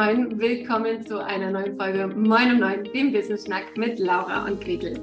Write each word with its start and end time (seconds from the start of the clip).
moin, 0.00 0.40
willkommen 0.40 1.04
zu 1.04 1.22
einer 1.22 1.50
neuen 1.50 1.76
Folge 1.76 2.08
Moin 2.08 2.52
um 2.52 2.58
Neun, 2.58 2.84
dem 2.84 3.12
Business 3.12 3.44
Schnack 3.44 3.76
mit 3.76 3.98
Laura 3.98 4.46
und 4.46 4.58
Gretel. 4.58 4.98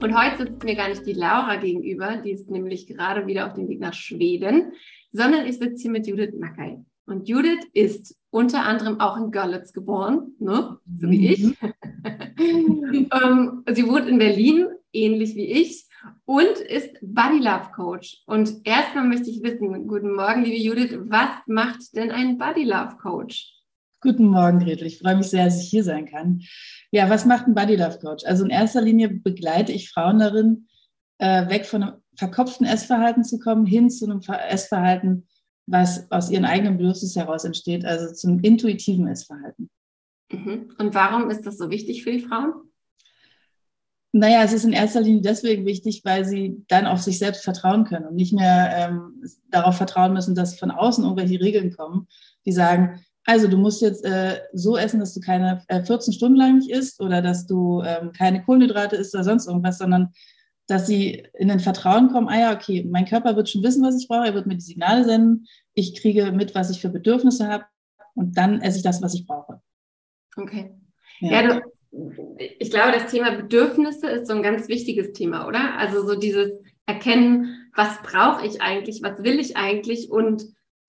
Und 0.00 0.16
heute 0.16 0.46
sitzt 0.46 0.62
mir 0.62 0.76
gar 0.76 0.88
nicht 0.88 1.04
die 1.04 1.14
Laura 1.14 1.56
gegenüber, 1.56 2.18
die 2.18 2.30
ist 2.30 2.48
nämlich 2.48 2.86
gerade 2.86 3.26
wieder 3.26 3.48
auf 3.48 3.54
dem 3.54 3.66
Weg 3.68 3.80
nach 3.80 3.92
Schweden, 3.92 4.70
sondern 5.10 5.46
ich 5.46 5.58
sitze 5.58 5.82
hier 5.82 5.90
mit 5.90 6.06
Judith 6.06 6.34
Mackay. 6.38 6.78
Und 7.06 7.28
Judith 7.28 7.66
ist 7.72 8.16
unter 8.30 8.64
anderem 8.64 9.00
auch 9.00 9.16
in 9.16 9.32
Görlitz 9.32 9.72
geboren, 9.72 10.36
ne? 10.38 10.78
so 10.96 11.10
wie 11.10 11.32
ich. 11.32 11.44
um, 11.44 12.84
ähm, 13.12 13.64
sie 13.74 13.88
wohnt 13.88 14.06
in 14.06 14.18
Berlin, 14.18 14.68
ähnlich 14.92 15.34
wie 15.34 15.46
ich, 15.46 15.86
und 16.24 16.60
ist 16.68 16.96
Body 17.02 17.40
Love 17.40 17.70
Coach. 17.74 18.22
Und 18.26 18.60
erstmal 18.62 19.08
möchte 19.08 19.28
ich 19.28 19.42
wissen, 19.42 19.88
guten 19.88 20.14
Morgen, 20.14 20.44
liebe 20.44 20.62
Judith, 20.62 20.96
was 21.08 21.30
macht 21.48 21.96
denn 21.96 22.12
ein 22.12 22.38
Body 22.38 22.62
Love 22.62 22.96
Coach? 23.02 23.55
Guten 24.06 24.26
Morgen, 24.26 24.60
Gretel. 24.60 24.86
Ich 24.86 25.00
freue 25.00 25.16
mich 25.16 25.26
sehr, 25.26 25.46
dass 25.46 25.60
ich 25.60 25.68
hier 25.68 25.82
sein 25.82 26.06
kann. 26.06 26.40
Ja, 26.92 27.10
was 27.10 27.24
macht 27.24 27.48
ein 27.48 27.56
Body 27.56 27.74
Love 27.74 27.98
Coach? 27.98 28.24
Also 28.24 28.44
in 28.44 28.50
erster 28.50 28.80
Linie 28.80 29.08
begleite 29.08 29.72
ich 29.72 29.90
Frauen 29.90 30.20
darin, 30.20 30.68
äh, 31.18 31.48
weg 31.48 31.66
von 31.66 31.82
einem 31.82 31.94
verkopften 32.14 32.68
Essverhalten 32.68 33.24
zu 33.24 33.40
kommen, 33.40 33.66
hin 33.66 33.90
zu 33.90 34.04
einem 34.04 34.20
Essverhalten, 34.20 35.26
was 35.66 36.08
aus 36.12 36.30
ihren 36.30 36.44
eigenen 36.44 36.76
Bedürfnissen 36.76 37.20
heraus 37.20 37.44
entsteht, 37.44 37.84
also 37.84 38.14
zum 38.14 38.38
intuitiven 38.38 39.08
Essverhalten. 39.08 39.70
Mhm. 40.30 40.72
Und 40.78 40.94
warum 40.94 41.28
ist 41.28 41.44
das 41.44 41.58
so 41.58 41.68
wichtig 41.70 42.04
für 42.04 42.12
die 42.12 42.20
Frauen? 42.20 42.52
Naja, 44.12 44.44
es 44.44 44.52
ist 44.52 44.64
in 44.64 44.72
erster 44.72 45.00
Linie 45.00 45.22
deswegen 45.22 45.66
wichtig, 45.66 46.02
weil 46.04 46.24
sie 46.24 46.64
dann 46.68 46.86
auf 46.86 47.02
sich 47.02 47.18
selbst 47.18 47.42
vertrauen 47.42 47.82
können 47.82 48.06
und 48.06 48.14
nicht 48.14 48.32
mehr 48.32 48.70
ähm, 48.72 49.20
darauf 49.50 49.76
vertrauen 49.76 50.12
müssen, 50.12 50.36
dass 50.36 50.56
von 50.56 50.70
außen 50.70 51.02
irgendwelche 51.02 51.40
Regeln 51.40 51.76
kommen, 51.76 52.06
die 52.44 52.52
sagen, 52.52 53.00
also 53.26 53.48
du 53.48 53.56
musst 53.56 53.82
jetzt 53.82 54.04
äh, 54.04 54.40
so 54.52 54.76
essen, 54.76 55.00
dass 55.00 55.12
du 55.12 55.20
keine 55.20 55.62
äh, 55.66 55.82
14 55.82 56.12
Stunden 56.12 56.36
lang 56.36 56.58
nicht 56.58 56.70
isst 56.70 57.00
oder 57.00 57.20
dass 57.20 57.46
du 57.46 57.82
ähm, 57.84 58.12
keine 58.12 58.42
Kohlenhydrate 58.44 58.94
isst 58.94 59.14
oder 59.14 59.24
sonst 59.24 59.48
irgendwas, 59.48 59.78
sondern 59.78 60.12
dass 60.68 60.86
sie 60.86 61.26
in 61.34 61.48
den 61.48 61.60
Vertrauen 61.60 62.08
kommen, 62.10 62.28
ah 62.28 62.38
ja, 62.38 62.54
okay, 62.54 62.86
mein 62.88 63.04
Körper 63.04 63.36
wird 63.36 63.48
schon 63.48 63.62
wissen, 63.62 63.84
was 63.84 64.00
ich 64.00 64.08
brauche, 64.08 64.26
er 64.26 64.34
wird 64.34 64.46
mir 64.46 64.54
die 64.54 64.60
Signale 64.60 65.04
senden, 65.04 65.46
ich 65.74 66.00
kriege 66.00 66.32
mit, 66.32 66.54
was 66.54 66.70
ich 66.70 66.80
für 66.80 66.88
Bedürfnisse 66.88 67.48
habe 67.48 67.64
und 68.14 68.36
dann 68.38 68.60
esse 68.62 68.78
ich 68.78 68.82
das, 68.84 69.02
was 69.02 69.14
ich 69.14 69.26
brauche. 69.26 69.60
Okay. 70.36 70.72
Ja, 71.20 71.42
ja 71.42 71.60
du, 71.92 72.40
ich 72.58 72.70
glaube, 72.70 72.92
das 72.92 73.10
Thema 73.10 73.32
Bedürfnisse 73.32 74.08
ist 74.08 74.28
so 74.28 74.34
ein 74.34 74.42
ganz 74.42 74.68
wichtiges 74.68 75.12
Thema, 75.12 75.48
oder? 75.48 75.78
Also 75.78 76.06
so 76.06 76.16
dieses 76.16 76.52
Erkennen, 76.86 77.70
was 77.74 78.02
brauche 78.02 78.46
ich 78.46 78.62
eigentlich, 78.62 79.02
was 79.02 79.22
will 79.24 79.40
ich 79.40 79.56
eigentlich 79.56 80.10
und 80.10 80.44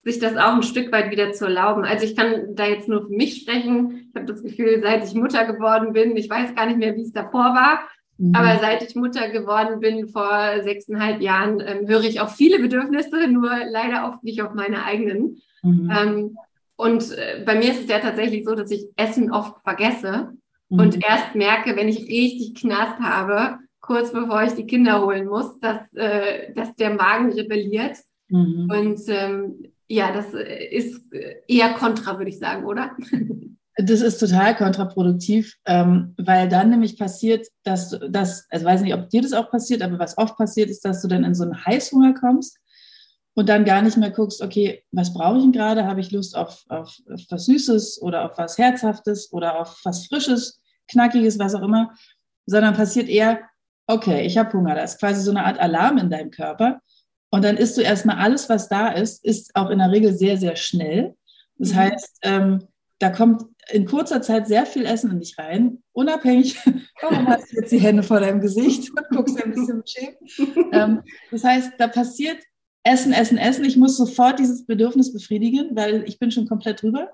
sich 0.07 0.19
das 0.19 0.37
auch 0.37 0.53
ein 0.53 0.63
Stück 0.63 0.89
weit 0.93 1.11
wieder 1.11 1.33
zu 1.33 1.45
erlauben. 1.45 1.83
Also 1.83 2.05
ich 2.05 2.15
kann 2.15 2.55
da 2.55 2.65
jetzt 2.65 2.87
nur 2.87 3.07
für 3.07 3.13
mich 3.13 3.41
sprechen. 3.41 4.07
Ich 4.09 4.15
habe 4.15 4.25
das 4.25 4.41
Gefühl, 4.41 4.79
seit 4.81 5.03
ich 5.03 5.13
Mutter 5.13 5.43
geworden 5.45 5.91
bin, 5.91 6.15
ich 6.15 6.29
weiß 6.29 6.55
gar 6.55 6.65
nicht 6.65 6.79
mehr, 6.79 6.95
wie 6.95 7.01
es 7.01 7.11
davor 7.11 7.53
war, 7.53 7.81
mhm. 8.17 8.33
aber 8.33 8.57
seit 8.59 8.81
ich 8.83 8.95
Mutter 8.95 9.29
geworden 9.29 9.81
bin 9.81 10.07
vor 10.07 10.63
sechseinhalb 10.63 11.21
Jahren, 11.21 11.59
ähm, 11.59 11.87
höre 11.89 12.05
ich 12.05 12.21
auf 12.21 12.35
viele 12.35 12.59
Bedürfnisse, 12.59 13.27
nur 13.27 13.51
leider 13.69 14.07
oft 14.07 14.23
nicht 14.23 14.41
auf 14.41 14.53
meine 14.53 14.85
eigenen. 14.85 15.41
Mhm. 15.61 15.91
Ähm, 15.93 16.37
und 16.77 17.11
äh, 17.11 17.43
bei 17.45 17.55
mir 17.55 17.71
ist 17.71 17.81
es 17.81 17.89
ja 17.89 17.99
tatsächlich 17.99 18.45
so, 18.45 18.55
dass 18.55 18.71
ich 18.71 18.85
Essen 18.95 19.29
oft 19.31 19.61
vergesse 19.63 20.29
mhm. 20.69 20.79
und 20.79 21.03
erst 21.03 21.35
merke, 21.35 21.75
wenn 21.75 21.89
ich 21.89 22.07
richtig 22.07 22.55
Knast 22.55 22.97
habe, 23.01 23.57
kurz 23.81 24.13
bevor 24.13 24.43
ich 24.43 24.53
die 24.53 24.67
Kinder 24.67 25.01
holen 25.01 25.27
muss, 25.27 25.59
dass, 25.59 25.93
äh, 25.95 26.53
dass 26.53 26.77
der 26.77 26.91
Magen 26.93 27.33
rebelliert. 27.33 27.97
Mhm. 28.29 28.69
Und 28.71 29.01
ähm, 29.07 29.63
ja, 29.87 30.11
das 30.11 30.33
äh, 30.33 30.65
ist 30.69 31.01
äh, 31.13 31.41
eher 31.47 31.73
kontra, 31.73 32.17
würde 32.17 32.29
ich 32.29 32.39
sagen, 32.39 32.65
oder? 32.65 32.95
Das 33.79 34.01
ist 34.01 34.17
total 34.17 34.55
kontraproduktiv, 34.55 35.53
ähm, 35.65 36.15
weil 36.17 36.49
dann 36.49 36.71
nämlich 36.71 36.97
passiert, 36.97 37.47
dass 37.63 37.95
das, 38.09 38.47
also 38.49 38.65
weiß 38.65 38.81
nicht, 38.81 38.95
ob 38.95 39.09
dir 39.09 39.21
das 39.21 39.33
auch 39.33 39.51
passiert, 39.51 39.83
aber 39.83 39.99
was 39.99 40.17
oft 40.17 40.35
passiert, 40.35 40.71
ist, 40.71 40.83
dass 40.83 41.03
du 41.03 41.07
dann 41.07 41.23
in 41.23 41.35
so 41.35 41.43
einen 41.43 41.63
Heißhunger 41.63 42.15
kommst 42.15 42.57
und 43.35 43.49
dann 43.49 43.65
gar 43.65 43.83
nicht 43.83 43.97
mehr 43.97 44.09
guckst, 44.09 44.41
okay, 44.41 44.83
was 44.91 45.13
brauche 45.13 45.37
ich 45.37 45.43
denn 45.43 45.51
gerade? 45.51 45.85
Habe 45.85 45.99
ich 45.99 46.09
Lust 46.09 46.35
auf, 46.35 46.65
auf, 46.69 46.97
auf 47.07 47.21
was 47.29 47.45
Süßes 47.45 48.01
oder 48.01 48.25
auf 48.25 48.39
was 48.39 48.57
Herzhaftes 48.57 49.31
oder 49.31 49.59
auf 49.59 49.79
was 49.83 50.07
Frisches, 50.07 50.59
Knackiges, 50.87 51.37
was 51.37 51.53
auch 51.53 51.61
immer, 51.61 51.91
sondern 52.47 52.73
passiert 52.73 53.09
eher, 53.09 53.41
okay, 53.85 54.25
ich 54.25 54.39
habe 54.39 54.53
Hunger. 54.53 54.73
Da 54.73 54.81
ist 54.81 54.99
quasi 54.99 55.21
so 55.21 55.29
eine 55.29 55.45
Art 55.45 55.59
Alarm 55.59 55.99
in 55.99 56.09
deinem 56.09 56.31
Körper. 56.31 56.81
Und 57.29 57.43
dann 57.43 57.57
isst 57.57 57.77
du 57.77 57.81
erstmal 57.81 58.17
alles, 58.17 58.49
was 58.49 58.69
da 58.69 58.89
ist, 58.89 59.23
ist 59.25 59.55
auch 59.55 59.69
in 59.69 59.79
der 59.79 59.91
Regel 59.91 60.15
sehr, 60.17 60.37
sehr 60.37 60.55
schnell. 60.55 61.15
Das 61.57 61.73
mhm. 61.73 61.75
heißt, 61.75 62.17
ähm, 62.23 62.59
da 62.99 63.09
kommt 63.09 63.43
in 63.69 63.85
kurzer 63.85 64.21
Zeit 64.21 64.47
sehr 64.47 64.65
viel 64.65 64.85
Essen 64.85 65.11
in 65.11 65.19
dich 65.19 65.37
rein, 65.37 65.83
unabhängig, 65.91 66.57
warum 67.01 67.27
hast 67.27 67.51
du 67.51 67.57
jetzt 67.57 67.71
die 67.71 67.79
Hände 67.79 68.03
vor 68.03 68.19
deinem 68.19 68.39
Gesicht 68.39 68.89
und 68.95 69.09
guckst 69.09 69.43
ein 69.43 69.51
bisschen 69.51 69.81
beschämt. 69.81 70.71
Ähm, 70.71 71.03
das 71.31 71.43
heißt, 71.43 71.73
da 71.77 71.87
passiert 71.87 72.41
Essen, 72.83 73.11
Essen, 73.11 73.37
Essen. 73.37 73.65
Ich 73.65 73.75
muss 73.75 73.97
sofort 73.97 74.39
dieses 74.39 74.65
Bedürfnis 74.65 75.11
befriedigen, 75.11 75.75
weil 75.75 76.03
ich 76.07 76.19
bin 76.19 76.31
schon 76.31 76.47
komplett 76.47 76.81
drüber. 76.81 77.11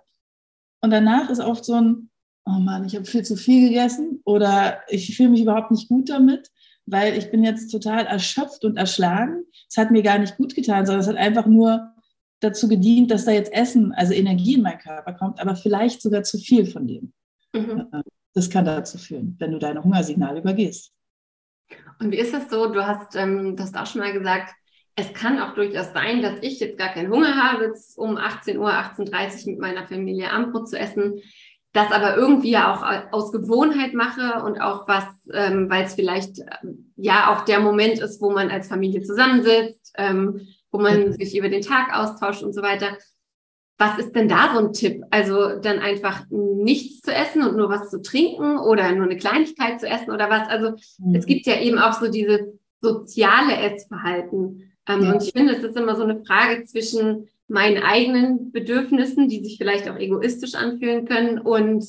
Und 0.81 0.91
danach 0.91 1.29
ist 1.29 1.39
oft 1.39 1.65
so 1.65 1.73
ein, 1.73 2.09
oh 2.45 2.59
Mann, 2.59 2.85
ich 2.85 2.95
habe 2.95 3.05
viel 3.05 3.23
zu 3.23 3.35
viel 3.35 3.69
gegessen 3.69 4.21
oder 4.25 4.81
ich 4.87 5.15
fühle 5.15 5.29
mich 5.29 5.41
überhaupt 5.41 5.71
nicht 5.71 5.87
gut 5.87 6.09
damit 6.09 6.51
weil 6.85 7.17
ich 7.17 7.31
bin 7.31 7.43
jetzt 7.43 7.69
total 7.69 8.05
erschöpft 8.05 8.65
und 8.65 8.77
erschlagen. 8.77 9.45
Es 9.69 9.77
hat 9.77 9.91
mir 9.91 10.03
gar 10.03 10.17
nicht 10.17 10.37
gut 10.37 10.55
getan, 10.55 10.85
sondern 10.85 11.01
es 11.01 11.07
hat 11.07 11.15
einfach 11.15 11.45
nur 11.45 11.91
dazu 12.39 12.67
gedient, 12.67 13.09
dass 13.11 13.25
da 13.25 13.31
jetzt 13.31 13.53
Essen, 13.53 13.93
also 13.93 14.13
Energie 14.13 14.55
in 14.55 14.61
meinen 14.61 14.79
Körper 14.79 15.13
kommt, 15.13 15.39
aber 15.39 15.55
vielleicht 15.55 16.01
sogar 16.01 16.23
zu 16.23 16.37
viel 16.37 16.65
von 16.65 16.87
dem. 16.87 17.13
Mhm. 17.53 17.87
Das 18.33 18.49
kann 18.49 18.65
dazu 18.65 18.97
führen, 18.97 19.35
wenn 19.39 19.51
du 19.51 19.59
deine 19.59 19.83
Hungersignale 19.83 20.39
übergehst. 20.39 20.91
Und 21.99 22.11
wie 22.11 22.17
ist 22.17 22.33
das 22.33 22.49
so? 22.49 22.71
Du 22.71 22.85
hast, 22.85 23.15
ähm, 23.15 23.55
das 23.55 23.73
auch 23.75 23.85
schon 23.85 24.01
mal 24.01 24.11
gesagt, 24.11 24.53
es 24.95 25.13
kann 25.13 25.39
auch 25.39 25.55
durchaus 25.55 25.91
sein, 25.93 26.21
dass 26.21 26.37
ich 26.41 26.59
jetzt 26.59 26.77
gar 26.77 26.93
keinen 26.93 27.11
Hunger 27.11 27.35
habe, 27.35 27.65
jetzt 27.65 27.97
um 27.97 28.17
18 28.17 28.57
Uhr, 28.57 28.69
18.30 28.69 29.45
Uhr 29.45 29.51
mit 29.51 29.59
meiner 29.59 29.87
Familie 29.87 30.31
Abendbrot 30.31 30.69
zu 30.69 30.77
essen 30.77 31.21
das 31.73 31.91
aber 31.91 32.15
irgendwie 32.15 32.51
ja 32.51 32.71
auch 32.71 33.11
aus 33.11 33.31
Gewohnheit 33.31 33.93
mache 33.93 34.43
und 34.43 34.61
auch 34.61 34.87
was, 34.87 35.05
ähm, 35.33 35.69
weil 35.69 35.85
es 35.85 35.95
vielleicht 35.95 36.39
ähm, 36.39 36.93
ja 36.95 37.33
auch 37.33 37.45
der 37.45 37.59
Moment 37.59 37.99
ist, 37.99 38.21
wo 38.21 38.29
man 38.29 38.51
als 38.51 38.67
Familie 38.67 39.01
zusammensitzt, 39.01 39.91
ähm, 39.97 40.47
wo 40.71 40.79
man 40.79 41.13
sich 41.13 41.35
über 41.35 41.49
den 41.49 41.63
Tag 41.63 41.95
austauscht 41.97 42.43
und 42.43 42.53
so 42.53 42.61
weiter. 42.61 42.97
Was 43.79 43.97
ist 43.97 44.15
denn 44.15 44.29
da 44.29 44.53
so 44.53 44.59
ein 44.59 44.73
Tipp? 44.73 45.03
Also 45.09 45.59
dann 45.59 45.79
einfach 45.79 46.25
nichts 46.29 47.01
zu 47.01 47.11
essen 47.11 47.41
und 47.41 47.57
nur 47.57 47.69
was 47.69 47.89
zu 47.89 48.03
trinken 48.03 48.59
oder 48.59 48.91
nur 48.91 49.05
eine 49.05 49.17
Kleinigkeit 49.17 49.79
zu 49.79 49.87
essen 49.87 50.11
oder 50.11 50.29
was? 50.29 50.47
Also 50.47 50.75
mhm. 50.99 51.15
es 51.15 51.25
gibt 51.25 51.47
ja 51.47 51.59
eben 51.59 51.79
auch 51.79 51.93
so 51.93 52.09
dieses 52.09 52.41
soziale 52.81 53.57
Essverhalten. 53.57 54.73
Ähm, 54.87 55.03
ja. 55.03 55.11
Und 55.11 55.23
ich 55.23 55.31
finde, 55.31 55.55
es 55.55 55.63
ist 55.63 55.75
immer 55.75 55.95
so 55.95 56.03
eine 56.03 56.23
Frage 56.23 56.63
zwischen 56.65 57.29
meinen 57.47 57.83
eigenen 57.83 58.51
Bedürfnissen, 58.51 59.27
die 59.27 59.43
sich 59.43 59.57
vielleicht 59.57 59.89
auch 59.89 59.97
egoistisch 59.97 60.55
anfühlen 60.55 61.05
können 61.05 61.39
und 61.39 61.85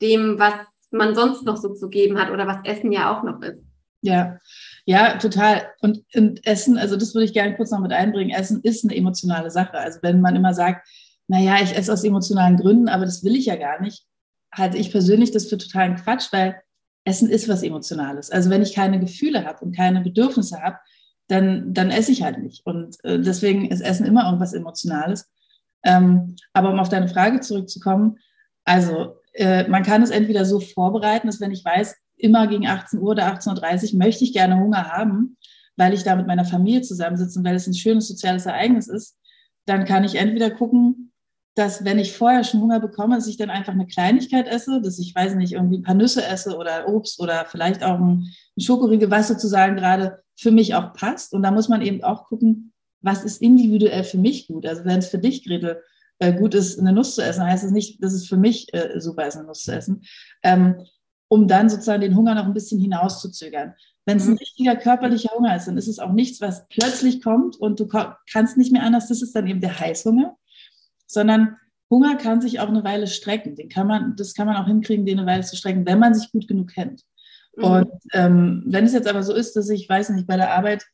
dem, 0.00 0.38
was 0.38 0.54
man 0.90 1.14
sonst 1.14 1.44
noch 1.44 1.56
so 1.56 1.74
zu 1.74 1.88
geben 1.88 2.18
hat 2.18 2.30
oder 2.30 2.46
was 2.46 2.64
Essen 2.64 2.92
ja 2.92 3.16
auch 3.16 3.22
noch 3.22 3.42
ist. 3.42 3.62
Ja, 4.00 4.38
ja, 4.86 5.18
total. 5.18 5.66
Und, 5.80 6.04
und 6.14 6.46
Essen, 6.46 6.78
also 6.78 6.96
das 6.96 7.14
würde 7.14 7.24
ich 7.24 7.32
gerne 7.32 7.56
kurz 7.56 7.70
noch 7.70 7.80
mit 7.80 7.92
einbringen. 7.92 8.30
Essen 8.30 8.60
ist 8.62 8.84
eine 8.84 8.96
emotionale 8.96 9.50
Sache. 9.50 9.74
Also 9.74 9.98
wenn 10.02 10.20
man 10.20 10.36
immer 10.36 10.54
sagt, 10.54 10.86
naja, 11.26 11.56
ich 11.62 11.76
esse 11.76 11.92
aus 11.92 12.04
emotionalen 12.04 12.56
Gründen, 12.56 12.88
aber 12.88 13.04
das 13.04 13.24
will 13.24 13.36
ich 13.36 13.46
ja 13.46 13.56
gar 13.56 13.80
nicht, 13.82 14.06
halte 14.52 14.78
ich 14.78 14.90
persönlich 14.90 15.30
das 15.30 15.46
für 15.46 15.58
totalen 15.58 15.96
Quatsch, 15.96 16.28
weil 16.32 16.62
Essen 17.04 17.28
ist 17.28 17.48
was 17.48 17.62
Emotionales. 17.62 18.30
Also 18.30 18.50
wenn 18.50 18.62
ich 18.62 18.74
keine 18.74 19.00
Gefühle 19.00 19.44
habe 19.44 19.64
und 19.64 19.76
keine 19.76 20.00
Bedürfnisse 20.00 20.62
habe, 20.62 20.78
dann, 21.28 21.72
dann 21.74 21.90
esse 21.90 22.12
ich 22.12 22.22
halt 22.22 22.38
nicht. 22.38 22.66
Und 22.66 23.02
äh, 23.04 23.20
deswegen 23.20 23.70
ist 23.70 23.80
Essen 23.80 24.06
immer 24.06 24.24
irgendwas 24.24 24.54
Emotionales. 24.54 25.30
Ähm, 25.84 26.36
aber 26.52 26.70
um 26.70 26.80
auf 26.80 26.88
deine 26.88 27.08
Frage 27.08 27.40
zurückzukommen, 27.40 28.18
also 28.64 29.16
äh, 29.34 29.68
man 29.68 29.82
kann 29.82 30.02
es 30.02 30.10
entweder 30.10 30.44
so 30.44 30.60
vorbereiten, 30.60 31.26
dass 31.26 31.40
wenn 31.40 31.52
ich 31.52 31.64
weiß, 31.64 31.96
immer 32.16 32.46
gegen 32.48 32.66
18 32.66 32.98
Uhr 32.98 33.10
oder 33.10 33.32
18.30 33.32 33.92
Uhr 33.92 33.98
möchte 33.98 34.24
ich 34.24 34.32
gerne 34.32 34.58
Hunger 34.58 34.90
haben, 34.90 35.36
weil 35.76 35.94
ich 35.94 36.02
da 36.02 36.16
mit 36.16 36.26
meiner 36.26 36.44
Familie 36.44 36.82
zusammensitze 36.82 37.38
und 37.38 37.44
weil 37.44 37.54
es 37.54 37.66
ein 37.66 37.74
schönes 37.74 38.08
soziales 38.08 38.46
Ereignis 38.46 38.88
ist, 38.88 39.16
dann 39.66 39.84
kann 39.84 40.04
ich 40.04 40.16
entweder 40.16 40.50
gucken, 40.50 41.07
dass 41.58 41.84
wenn 41.84 41.98
ich 41.98 42.16
vorher 42.16 42.44
schon 42.44 42.60
Hunger 42.60 42.78
bekomme, 42.78 43.16
dass 43.16 43.26
ich 43.26 43.36
dann 43.36 43.50
einfach 43.50 43.72
eine 43.72 43.86
Kleinigkeit 43.86 44.46
esse, 44.46 44.80
dass 44.80 44.98
ich, 44.98 45.14
weiß 45.14 45.34
nicht, 45.34 45.54
irgendwie 45.54 45.78
ein 45.78 45.82
paar 45.82 45.94
Nüsse 45.94 46.24
esse 46.24 46.56
oder 46.56 46.88
Obst 46.88 47.20
oder 47.20 47.44
vielleicht 47.46 47.82
auch 47.82 47.98
ein, 47.98 48.32
ein 48.56 48.60
Schokoriegel, 48.60 49.10
was 49.10 49.28
sozusagen 49.28 49.76
gerade 49.76 50.22
für 50.36 50.52
mich 50.52 50.76
auch 50.76 50.92
passt. 50.92 51.32
Und 51.34 51.42
da 51.42 51.50
muss 51.50 51.68
man 51.68 51.82
eben 51.82 52.04
auch 52.04 52.26
gucken, 52.26 52.72
was 53.00 53.24
ist 53.24 53.42
individuell 53.42 54.04
für 54.04 54.18
mich 54.18 54.46
gut. 54.46 54.66
Also 54.66 54.84
wenn 54.84 55.00
es 55.00 55.08
für 55.08 55.18
dich, 55.18 55.44
Gretel, 55.44 55.82
äh, 56.20 56.32
gut 56.32 56.54
ist, 56.54 56.78
eine 56.78 56.92
Nuss 56.92 57.16
zu 57.16 57.22
essen, 57.22 57.44
heißt 57.44 57.64
es 57.64 57.72
nicht, 57.72 58.02
dass 58.02 58.12
es 58.12 58.28
für 58.28 58.36
mich 58.36 58.72
äh, 58.72 59.00
super 59.00 59.26
ist, 59.26 59.36
eine 59.36 59.46
Nuss 59.46 59.64
zu 59.64 59.72
essen, 59.72 60.02
ähm, 60.44 60.84
um 61.28 61.48
dann 61.48 61.68
sozusagen 61.68 62.00
den 62.00 62.16
Hunger 62.16 62.34
noch 62.36 62.46
ein 62.46 62.54
bisschen 62.54 62.80
hinauszuzögern. 62.80 63.74
Wenn 64.06 64.16
es 64.16 64.26
ein 64.26 64.32
mhm. 64.32 64.38
richtiger 64.38 64.76
körperlicher 64.76 65.36
Hunger 65.36 65.54
ist, 65.56 65.66
dann 65.66 65.76
ist 65.76 65.88
es 65.88 65.98
auch 65.98 66.12
nichts, 66.12 66.40
was 66.40 66.66
plötzlich 66.68 67.20
kommt 67.20 67.56
und 67.56 67.78
du 67.78 67.88
kannst 68.32 68.56
nicht 68.56 68.72
mehr 68.72 68.82
anders. 68.82 69.08
Das 69.08 69.22
ist 69.22 69.34
dann 69.36 69.46
eben 69.46 69.60
der 69.60 69.78
Heißhunger, 69.78 70.37
sondern 71.08 71.56
Hunger 71.90 72.16
kann 72.16 72.40
sich 72.40 72.60
auch 72.60 72.68
eine 72.68 72.84
Weile 72.84 73.06
strecken. 73.06 73.56
Den 73.56 73.68
kann 73.68 73.86
man, 73.86 74.14
das 74.16 74.34
kann 74.34 74.46
man 74.46 74.56
auch 74.56 74.66
hinkriegen, 74.66 75.06
den 75.06 75.18
eine 75.18 75.26
Weile 75.26 75.42
zu 75.42 75.56
strecken, 75.56 75.86
wenn 75.86 75.98
man 75.98 76.14
sich 76.14 76.30
gut 76.30 76.46
genug 76.46 76.72
kennt. 76.72 77.02
Mhm. 77.56 77.64
Und 77.64 77.92
ähm, 78.12 78.62
wenn 78.66 78.84
es 78.84 78.92
jetzt 78.92 79.08
aber 79.08 79.22
so 79.22 79.34
ist, 79.34 79.56
dass 79.56 79.68
ich, 79.70 79.88
weiß 79.88 80.10
nicht, 80.10 80.26
bei 80.26 80.36
der 80.36 80.54
Arbeit 80.54 80.84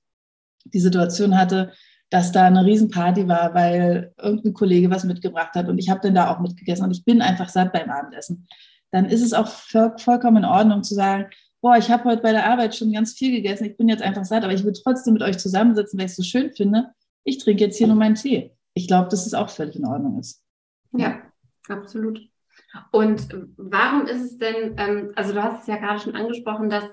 die 0.64 0.80
Situation 0.80 1.36
hatte, 1.36 1.72
dass 2.10 2.32
da 2.32 2.46
eine 2.46 2.64
Riesenparty 2.64 3.26
war, 3.26 3.54
weil 3.54 4.14
irgendein 4.18 4.54
Kollege 4.54 4.90
was 4.90 5.04
mitgebracht 5.04 5.54
hat 5.54 5.68
und 5.68 5.78
ich 5.78 5.90
habe 5.90 6.00
dann 6.00 6.14
da 6.14 6.32
auch 6.32 6.40
mitgegessen 6.40 6.84
und 6.84 6.92
ich 6.92 7.04
bin 7.04 7.20
einfach 7.20 7.48
satt 7.48 7.72
beim 7.72 7.90
Abendessen, 7.90 8.46
dann 8.92 9.06
ist 9.06 9.22
es 9.22 9.32
auch 9.32 9.48
vollkommen 9.48 10.38
in 10.38 10.44
Ordnung 10.44 10.84
zu 10.84 10.94
sagen, 10.94 11.26
boah, 11.60 11.76
ich 11.76 11.90
habe 11.90 12.04
heute 12.04 12.22
bei 12.22 12.30
der 12.30 12.48
Arbeit 12.48 12.76
schon 12.76 12.92
ganz 12.92 13.14
viel 13.14 13.32
gegessen, 13.32 13.64
ich 13.64 13.76
bin 13.76 13.88
jetzt 13.88 14.02
einfach 14.02 14.24
satt, 14.24 14.44
aber 14.44 14.52
ich 14.52 14.64
will 14.64 14.72
trotzdem 14.72 15.14
mit 15.14 15.22
euch 15.22 15.38
zusammensitzen, 15.38 15.98
weil 15.98 16.06
ich 16.06 16.12
es 16.12 16.16
so 16.16 16.22
schön 16.22 16.52
finde. 16.52 16.90
Ich 17.24 17.38
trinke 17.38 17.64
jetzt 17.64 17.78
hier 17.78 17.88
nur 17.88 17.96
meinen 17.96 18.14
Tee. 18.14 18.52
Ich 18.74 18.88
glaube, 18.88 19.08
dass 19.08 19.26
es 19.26 19.34
auch 19.34 19.50
völlig 19.50 19.76
in 19.76 19.86
Ordnung 19.86 20.18
ist. 20.18 20.42
Ja, 20.92 21.22
absolut. 21.68 22.20
Und 22.90 23.28
warum 23.56 24.06
ist 24.06 24.22
es 24.22 24.38
denn, 24.38 24.74
ähm, 24.76 25.12
also 25.14 25.32
du 25.32 25.42
hast 25.42 25.62
es 25.62 25.66
ja 25.66 25.76
gerade 25.76 26.00
schon 26.00 26.16
angesprochen, 26.16 26.70
dass 26.70 26.84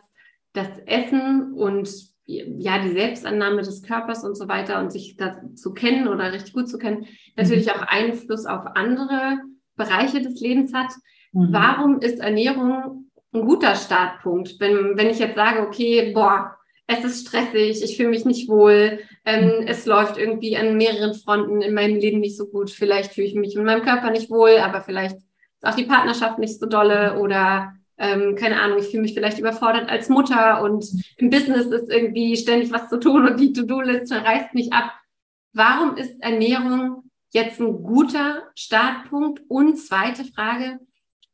das 0.53 0.69
Essen 0.85 1.53
und 1.53 1.89
ja, 2.25 2.79
die 2.79 2.91
Selbstannahme 2.91 3.61
des 3.61 3.81
Körpers 3.81 4.23
und 4.23 4.35
so 4.35 4.47
weiter 4.47 4.79
und 4.79 4.91
sich 4.91 5.17
dazu 5.17 5.73
kennen 5.73 6.07
oder 6.07 6.31
richtig 6.31 6.53
gut 6.53 6.69
zu 6.69 6.77
kennen, 6.77 7.07
natürlich 7.35 7.65
mhm. 7.65 7.71
auch 7.73 7.87
Einfluss 7.87 8.45
auf 8.45 8.65
andere 8.75 9.39
Bereiche 9.75 10.21
des 10.21 10.39
Lebens 10.39 10.73
hat. 10.73 10.91
Mhm. 11.33 11.51
Warum 11.51 11.99
ist 11.99 12.19
Ernährung 12.19 13.09
ein 13.33 13.45
guter 13.45 13.75
Startpunkt? 13.75 14.59
Wenn, 14.59 14.97
wenn 14.97 15.09
ich 15.09 15.19
jetzt 15.19 15.35
sage, 15.35 15.61
okay, 15.61 16.11
boah, 16.13 16.55
es 16.87 17.03
ist 17.03 17.27
stressig, 17.27 17.83
ich 17.83 17.97
fühle 17.97 18.09
mich 18.09 18.25
nicht 18.25 18.49
wohl, 18.49 18.99
ähm, 19.25 19.45
mhm. 19.45 19.67
es 19.67 19.85
läuft 19.85 20.17
irgendwie 20.17 20.57
an 20.57 20.77
mehreren 20.77 21.13
Fronten 21.13 21.61
in 21.61 21.73
meinem 21.73 21.97
Leben 21.97 22.19
nicht 22.19 22.37
so 22.37 22.47
gut, 22.47 22.69
vielleicht 22.69 23.13
fühle 23.13 23.27
ich 23.27 23.35
mich 23.35 23.55
in 23.55 23.63
meinem 23.63 23.83
Körper 23.83 24.11
nicht 24.11 24.29
wohl, 24.29 24.57
aber 24.57 24.81
vielleicht 24.81 25.15
ist 25.15 25.25
auch 25.63 25.75
die 25.75 25.85
Partnerschaft 25.85 26.39
nicht 26.39 26.59
so 26.59 26.65
dolle 26.65 27.19
oder 27.19 27.73
ähm, 27.97 28.35
keine 28.35 28.59
Ahnung, 28.59 28.79
ich 28.79 28.87
fühle 28.87 29.03
mich 29.03 29.13
vielleicht 29.13 29.37
überfordert 29.37 29.87
als 29.89 30.09
Mutter 30.09 30.63
und 30.63 30.85
im 31.17 31.29
Business 31.29 31.67
ist 31.67 31.89
irgendwie 31.89 32.35
ständig 32.35 32.71
was 32.71 32.89
zu 32.89 32.99
tun 32.99 33.27
und 33.27 33.39
die 33.39 33.53
To-Do-Liste 33.53 34.23
reißt 34.23 34.55
mich 34.55 34.73
ab. 34.73 34.91
Warum 35.53 35.97
ist 35.97 36.19
Ernährung 36.21 37.03
jetzt 37.31 37.59
ein 37.59 37.83
guter 37.83 38.43
Startpunkt? 38.55 39.41
Und 39.47 39.77
zweite 39.77 40.25
Frage, 40.25 40.79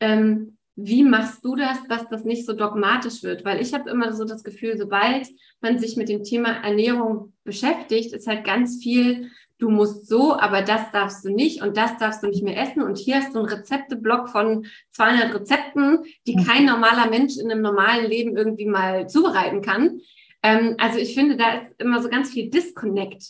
ähm, 0.02 0.57
wie 0.78 1.04
machst 1.04 1.44
du 1.44 1.56
das, 1.56 1.84
dass 1.90 2.08
das 2.08 2.24
nicht 2.24 2.46
so 2.46 2.54
dogmatisch 2.54 3.24
wird? 3.24 3.44
Weil 3.44 3.60
ich 3.62 3.74
habe 3.74 3.90
immer 3.90 4.14
so 4.14 4.24
das 4.24 4.44
Gefühl, 4.44 4.78
sobald 4.78 5.28
man 5.60 5.80
sich 5.80 5.98
mit 5.98 6.08
dem 6.08 6.24
Thema 6.24 6.64
Ernährung 6.64 7.34
beschäftigt, 7.44 8.14
ist 8.14 8.28
halt 8.28 8.46
ganz 8.46 8.82
viel 8.82 9.30
du 9.60 9.70
musst 9.70 10.08
so, 10.08 10.38
aber 10.38 10.62
das 10.62 10.92
darfst 10.92 11.26
du 11.26 11.30
nicht 11.30 11.62
und 11.62 11.78
das 11.78 11.98
darfst 11.98 12.24
du 12.24 12.28
nicht 12.28 12.44
mehr 12.44 12.62
essen. 12.62 12.84
Und 12.84 12.98
hier 12.98 13.18
hast 13.18 13.34
du 13.34 13.40
einen 13.40 13.50
Rezepteblock 13.50 14.30
von 14.30 14.68
200 14.92 15.34
Rezepten, 15.34 16.04
die 16.28 16.36
mhm. 16.36 16.46
kein 16.46 16.66
normaler 16.66 17.10
Mensch 17.10 17.38
in 17.38 17.52
einem 17.52 17.62
normalen 17.62 18.08
Leben 18.08 18.38
irgendwie 18.38 18.66
mal 18.66 19.10
zubereiten 19.10 19.62
kann. 19.62 20.02
Ähm, 20.44 20.76
also 20.78 21.00
ich 21.00 21.16
finde, 21.16 21.38
da 21.38 21.54
ist 21.54 21.74
immer 21.80 22.02
so 22.02 22.10
ganz 22.10 22.30
viel 22.32 22.50
Disconnect. 22.50 23.24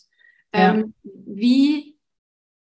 Ähm, 0.53 0.93
ja. 1.03 1.11
wie, 1.25 1.97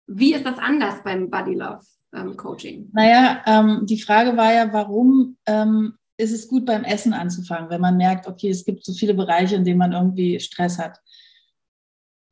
wie 0.08 0.34
ist 0.34 0.46
das 0.46 0.58
anders 0.58 1.04
beim 1.04 1.30
Body 1.30 1.54
Love 1.54 1.86
ähm, 2.16 2.38
Coaching? 2.38 2.90
Naja, 2.94 3.42
ähm, 3.46 3.86
die 3.86 4.02
Frage 4.02 4.36
war 4.38 4.54
ja, 4.54 4.72
warum 4.72 5.38
ähm, 5.46 5.94
ist 6.18 6.32
es 6.32 6.48
gut 6.48 6.66
beim 6.66 6.84
Essen 6.84 7.14
anzufangen, 7.14 7.70
wenn 7.70 7.82
man 7.82 7.98
merkt, 7.98 8.28
okay, 8.28 8.50
es 8.50 8.64
gibt 8.64 8.86
so 8.86 8.94
viele 8.94 9.14
Bereiche, 9.14 9.56
in 9.56 9.66
denen 9.66 9.80
man 9.80 9.92
irgendwie 9.92 10.40
Stress 10.40 10.80
hat 10.80 11.00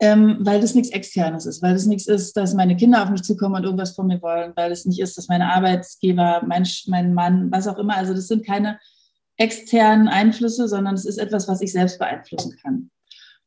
ähm, 0.03 0.39
weil 0.41 0.59
das 0.59 0.75
nichts 0.75 0.91
Externes 0.91 1.45
ist, 1.45 1.61
weil 1.61 1.73
das 1.73 1.85
nichts 1.85 2.07
ist, 2.07 2.35
dass 2.35 2.53
meine 2.53 2.75
Kinder 2.75 3.01
auf 3.01 3.09
mich 3.09 3.23
zukommen 3.23 3.55
und 3.55 3.63
irgendwas 3.63 3.95
von 3.95 4.07
mir 4.07 4.21
wollen, 4.21 4.51
weil 4.57 4.69
es 4.69 4.85
nicht 4.85 4.99
ist, 4.99 5.17
dass 5.17 5.29
meine 5.29 5.53
Arbeitsgeber, 5.53 6.43
mein, 6.45 6.67
mein 6.87 7.13
Mann, 7.13 7.49
was 7.51 7.69
auch 7.69 7.77
immer, 7.77 7.95
also 7.95 8.13
das 8.13 8.27
sind 8.27 8.45
keine 8.45 8.79
externen 9.37 10.09
Einflüsse, 10.09 10.67
sondern 10.67 10.95
es 10.95 11.05
ist 11.05 11.19
etwas, 11.19 11.47
was 11.47 11.61
ich 11.61 11.71
selbst 11.71 11.99
beeinflussen 11.99 12.57
kann. 12.61 12.89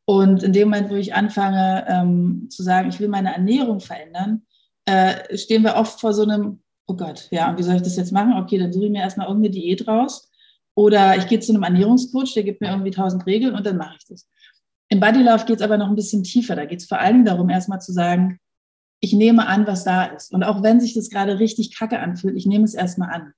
Und 0.07 0.43
in 0.45 0.55
dem 0.55 0.69
Moment, 0.71 0.89
wo 0.89 0.95
ich 0.95 1.15
anfange 1.15 1.85
ähm, 1.89 2.49
zu 2.49 2.63
sagen, 2.63 2.89
ich 2.89 3.01
will 3.01 3.09
meine 3.09 3.35
Ernährung 3.35 3.81
verändern, 3.81 4.46
äh, 4.87 5.37
stehen 5.37 5.63
wir 5.63 5.77
oft 5.77 6.01
vor 6.01 6.15
so 6.15 6.23
einem, 6.23 6.61
oh 6.87 6.95
Gott, 6.95 7.29
ja, 7.31 7.51
und 7.51 7.59
wie 7.59 7.63
soll 7.63 7.77
ich 7.77 7.83
das 7.83 7.97
jetzt 7.97 8.13
machen? 8.13 8.35
Okay, 8.43 8.59
dann 8.59 8.73
suche 8.73 8.87
ich 8.87 8.91
mir 8.91 9.03
erstmal 9.03 9.27
irgendeine 9.27 9.55
Diät 9.55 9.87
raus. 9.87 10.31
Oder 10.75 11.17
ich 11.17 11.27
gehe 11.27 11.41
zu 11.41 11.53
einem 11.53 11.63
Ernährungscoach, 11.63 12.35
der 12.35 12.45
gibt 12.45 12.61
mir 12.61 12.69
irgendwie 12.69 12.91
tausend 12.91 13.27
Regeln 13.27 13.55
und 13.55 13.67
dann 13.67 13.77
mache 13.77 13.97
ich 13.99 14.07
das. 14.07 14.29
Im 14.89 15.01
Bodylove 15.01 15.47
geht 15.47 15.57
es 15.57 15.63
aber 15.63 15.79
noch 15.79 15.89
ein 15.89 15.97
bisschen 15.97 16.23
tiefer. 16.23 16.55
Da 16.55 16.65
geht 16.65 16.81
es 16.81 16.87
vor 16.87 17.01
allem 17.01 17.25
darum, 17.25 17.49
erstmal 17.49 17.81
zu 17.81 17.93
sagen, 17.93 18.39
ich 19.01 19.13
nehme 19.13 19.47
an, 19.47 19.67
was 19.67 19.85
da 19.85 20.05
ist. 20.05 20.33
Und 20.33 20.45
auch 20.45 20.63
wenn 20.63 20.81
sich 20.81 20.95
das 20.95 21.11
gerade 21.11 21.39
richtig 21.39 21.77
kacke 21.77 21.99
anfühlt, 21.99 22.37
ich 22.37 22.47
nehme 22.47 22.65
es 22.65 22.75
erstmal 22.75 23.11
an. 23.11 23.33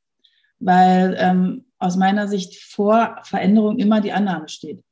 Weil 0.58 1.16
ähm, 1.18 1.66
aus 1.78 1.96
meiner 1.96 2.28
Sicht 2.28 2.60
vor 2.60 3.18
Veränderung 3.22 3.78
immer 3.78 4.00
die 4.00 4.12
Annahme 4.12 4.48
steht. 4.48 4.82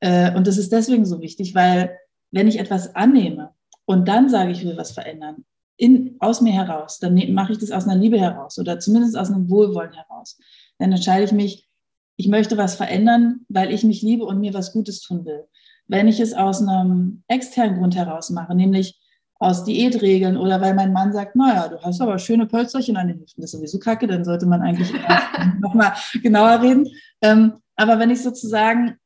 Äh, 0.00 0.34
und 0.34 0.46
das 0.46 0.58
ist 0.58 0.72
deswegen 0.72 1.04
so 1.04 1.20
wichtig, 1.20 1.54
weil 1.54 1.98
wenn 2.30 2.48
ich 2.48 2.58
etwas 2.58 2.94
annehme 2.94 3.50
und 3.84 4.08
dann 4.08 4.28
sage, 4.28 4.52
ich 4.52 4.64
will 4.64 4.76
was 4.76 4.92
verändern, 4.92 5.44
in, 5.82 6.14
aus 6.20 6.40
mir 6.40 6.52
heraus, 6.52 7.00
dann 7.00 7.14
ne, 7.14 7.26
mache 7.32 7.52
ich 7.52 7.58
das 7.58 7.72
aus 7.72 7.88
einer 7.88 8.00
Liebe 8.00 8.16
heraus 8.16 8.56
oder 8.56 8.78
zumindest 8.78 9.18
aus 9.18 9.32
einem 9.32 9.50
Wohlwollen 9.50 9.92
heraus. 9.92 10.38
Dann 10.78 10.92
entscheide 10.92 11.24
ich 11.24 11.32
mich, 11.32 11.68
ich 12.16 12.28
möchte 12.28 12.56
was 12.56 12.76
verändern, 12.76 13.40
weil 13.48 13.72
ich 13.72 13.82
mich 13.82 14.00
liebe 14.00 14.24
und 14.24 14.38
mir 14.38 14.54
was 14.54 14.72
Gutes 14.72 15.00
tun 15.00 15.24
will. 15.24 15.44
Wenn 15.88 16.06
ich 16.06 16.20
es 16.20 16.34
aus 16.34 16.62
einem 16.62 17.24
externen 17.26 17.80
Grund 17.80 17.96
heraus 17.96 18.30
mache, 18.30 18.54
nämlich 18.54 19.00
aus 19.40 19.64
Diätregeln 19.64 20.36
oder 20.36 20.60
weil 20.60 20.74
mein 20.74 20.92
Mann 20.92 21.12
sagt, 21.12 21.34
naja, 21.34 21.66
du 21.66 21.82
hast 21.82 22.00
aber 22.00 22.16
schöne 22.20 22.46
Pölzerchen 22.46 22.96
an 22.96 23.08
den 23.08 23.18
Hüften, 23.18 23.42
das 23.42 23.52
ist 23.52 23.58
sowieso 23.58 23.80
kacke, 23.80 24.06
dann 24.06 24.24
sollte 24.24 24.46
man 24.46 24.62
eigentlich 24.62 24.92
nochmal 25.60 25.94
genauer 26.22 26.62
reden. 26.62 26.86
Ähm, 27.22 27.54
aber 27.74 27.98
wenn 27.98 28.10
ich 28.10 28.22
sozusagen, 28.22 28.98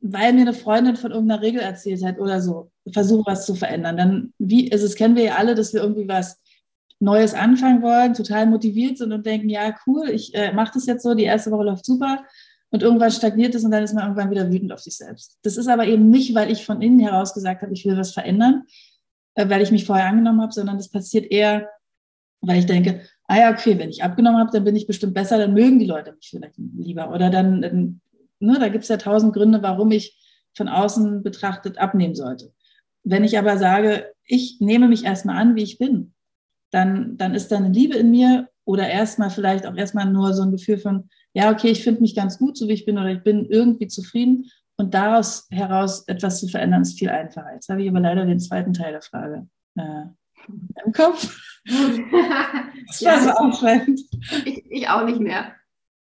weil 0.00 0.32
mir 0.32 0.42
eine 0.42 0.54
Freundin 0.54 0.94
von 0.94 1.10
irgendeiner 1.10 1.42
Regel 1.42 1.60
erzählt 1.60 2.04
hat 2.04 2.20
oder 2.20 2.40
so, 2.40 2.70
versuche 2.92 3.24
was 3.26 3.46
zu 3.46 3.54
verändern, 3.54 3.96
dann, 3.96 4.32
wie, 4.38 4.70
also 4.72 4.86
das 4.86 4.94
kennen 4.94 5.16
wir 5.16 5.24
ja 5.24 5.34
alle, 5.36 5.54
dass 5.54 5.72
wir 5.72 5.80
irgendwie 5.80 6.08
was 6.08 6.40
Neues 7.00 7.34
anfangen 7.34 7.82
wollen, 7.82 8.14
total 8.14 8.46
motiviert 8.46 8.98
sind 8.98 9.12
und 9.12 9.24
denken, 9.24 9.48
ja, 9.48 9.74
cool, 9.86 10.10
ich 10.10 10.34
äh, 10.34 10.52
mache 10.52 10.72
das 10.74 10.86
jetzt 10.86 11.02
so, 11.02 11.14
die 11.14 11.24
erste 11.24 11.50
Woche 11.50 11.64
läuft 11.64 11.84
super, 11.84 12.24
und 12.70 12.82
irgendwann 12.82 13.10
stagniert 13.10 13.54
es 13.54 13.64
und 13.64 13.70
dann 13.70 13.82
ist 13.82 13.94
man 13.94 14.04
irgendwann 14.04 14.30
wieder 14.30 14.50
wütend 14.50 14.72
auf 14.72 14.80
sich 14.80 14.96
selbst. 14.96 15.38
Das 15.42 15.56
ist 15.56 15.68
aber 15.68 15.86
eben 15.86 16.10
nicht, 16.10 16.34
weil 16.34 16.50
ich 16.50 16.66
von 16.66 16.82
innen 16.82 16.98
heraus 16.98 17.32
gesagt 17.32 17.62
habe, 17.62 17.72
ich 17.72 17.86
will 17.86 17.96
was 17.96 18.12
verändern, 18.12 18.64
äh, 19.34 19.48
weil 19.48 19.62
ich 19.62 19.70
mich 19.70 19.86
vorher 19.86 20.06
angenommen 20.06 20.42
habe, 20.42 20.52
sondern 20.52 20.76
das 20.76 20.90
passiert 20.90 21.30
eher, 21.30 21.68
weil 22.40 22.58
ich 22.58 22.66
denke, 22.66 23.02
ah 23.24 23.38
ja, 23.38 23.52
okay, 23.52 23.78
wenn 23.78 23.90
ich 23.90 24.02
abgenommen 24.02 24.38
habe, 24.38 24.50
dann 24.52 24.64
bin 24.64 24.76
ich 24.76 24.86
bestimmt 24.86 25.14
besser, 25.14 25.38
dann 25.38 25.54
mögen 25.54 25.78
die 25.78 25.86
Leute 25.86 26.12
mich 26.12 26.28
vielleicht 26.30 26.54
lieber. 26.56 27.10
Oder 27.10 27.30
dann, 27.30 28.00
ne, 28.38 28.58
da 28.58 28.68
gibt 28.68 28.84
es 28.84 28.88
ja 28.88 28.96
tausend 28.96 29.32
Gründe, 29.32 29.62
warum 29.62 29.90
ich 29.90 30.18
von 30.54 30.68
außen 30.68 31.22
betrachtet 31.22 31.78
abnehmen 31.78 32.14
sollte. 32.14 32.52
Wenn 33.04 33.24
ich 33.24 33.38
aber 33.38 33.58
sage, 33.58 34.12
ich 34.24 34.58
nehme 34.60 34.88
mich 34.88 35.04
erstmal 35.04 35.36
an, 35.36 35.54
wie 35.54 35.62
ich 35.62 35.78
bin, 35.78 36.14
dann, 36.70 37.16
dann 37.16 37.34
ist 37.34 37.48
da 37.48 37.56
eine 37.56 37.70
Liebe 37.70 37.96
in 37.96 38.10
mir 38.10 38.48
oder 38.64 38.88
erstmal 38.88 39.30
vielleicht 39.30 39.66
auch 39.66 39.74
erstmal 39.74 40.10
nur 40.10 40.34
so 40.34 40.42
ein 40.42 40.50
Gefühl 40.50 40.78
von, 40.78 41.08
ja, 41.32 41.50
okay, 41.50 41.68
ich 41.68 41.82
finde 41.82 42.02
mich 42.02 42.14
ganz 42.14 42.38
gut, 42.38 42.56
so 42.56 42.68
wie 42.68 42.72
ich 42.72 42.84
bin, 42.84 42.98
oder 42.98 43.10
ich 43.10 43.22
bin 43.22 43.46
irgendwie 43.46 43.88
zufrieden. 43.88 44.50
Und 44.76 44.94
daraus 44.94 45.46
heraus 45.50 46.06
etwas 46.06 46.38
zu 46.38 46.48
verändern, 46.48 46.82
ist 46.82 46.98
viel 46.98 47.08
einfacher. 47.08 47.52
Jetzt 47.54 47.68
habe 47.68 47.82
ich 47.82 47.88
aber 47.88 48.00
leider 48.00 48.26
den 48.26 48.38
zweiten 48.38 48.72
Teil 48.72 48.92
der 48.92 49.02
Frage 49.02 49.48
äh, 49.76 50.04
im 50.84 50.92
Kopf. 50.92 51.36
das 51.66 53.04
war 53.04 53.20
so 53.20 53.30
aufschreibend. 53.30 54.00
Ich, 54.44 54.64
ich, 54.70 54.88
auch 54.88 55.04
nicht 55.04 55.20
mehr. 55.20 55.52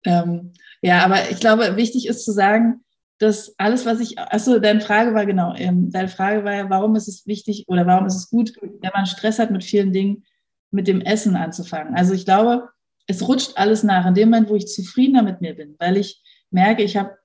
Ähm, 0.05 0.53
ja, 0.83 1.05
aber 1.05 1.31
ich 1.31 1.41
glaube, 1.41 1.77
wichtig 1.77 2.09
ist 2.09 2.25
zu 2.25 2.33
sagen, 2.33 2.85
dass 3.19 3.55
alles, 3.59 3.85
was 3.85 4.01
ich, 4.01 4.19
achso, 4.19 4.59
deine 4.59 4.81
Frage 4.81 5.13
war 5.13 5.27
genau, 5.27 5.55
ähm, 5.57 5.91
deine 5.91 6.09
Frage 6.09 6.45
war 6.45 6.55
ja, 6.55 6.71
warum 6.71 6.95
ist 6.95 7.09
es 7.09 7.27
wichtig 7.27 7.65
oder 7.67 7.87
warum 7.87 8.07
ist 8.07 8.15
es 8.15 8.31
gut, 8.31 8.53
wenn 8.61 8.91
man 8.95 9.07
Stress 9.07 9.39
hat 9.39 9.51
mit 9.51 9.65
vielen 9.65 9.93
Dingen, 9.93 10.25
mit 10.71 10.87
dem 10.87 11.01
Essen 11.01 11.35
anzufangen. 11.35 11.95
Also 11.95 12.15
ich 12.15 12.25
glaube, 12.25 12.69
es 13.07 13.27
rutscht 13.27 13.53
alles 13.57 13.83
nach. 13.83 14.07
In 14.07 14.15
dem 14.15 14.31
Moment, 14.31 14.51
wo 14.51 14.55
ich 14.55 14.69
zufriedener 14.69 15.23
mit 15.23 15.41
mir 15.41 15.55
bin, 15.55 15.75
weil 15.79 15.97
ich 15.97 16.23
merke, 16.51 16.83
ich 16.83 16.97
habe 16.97 17.17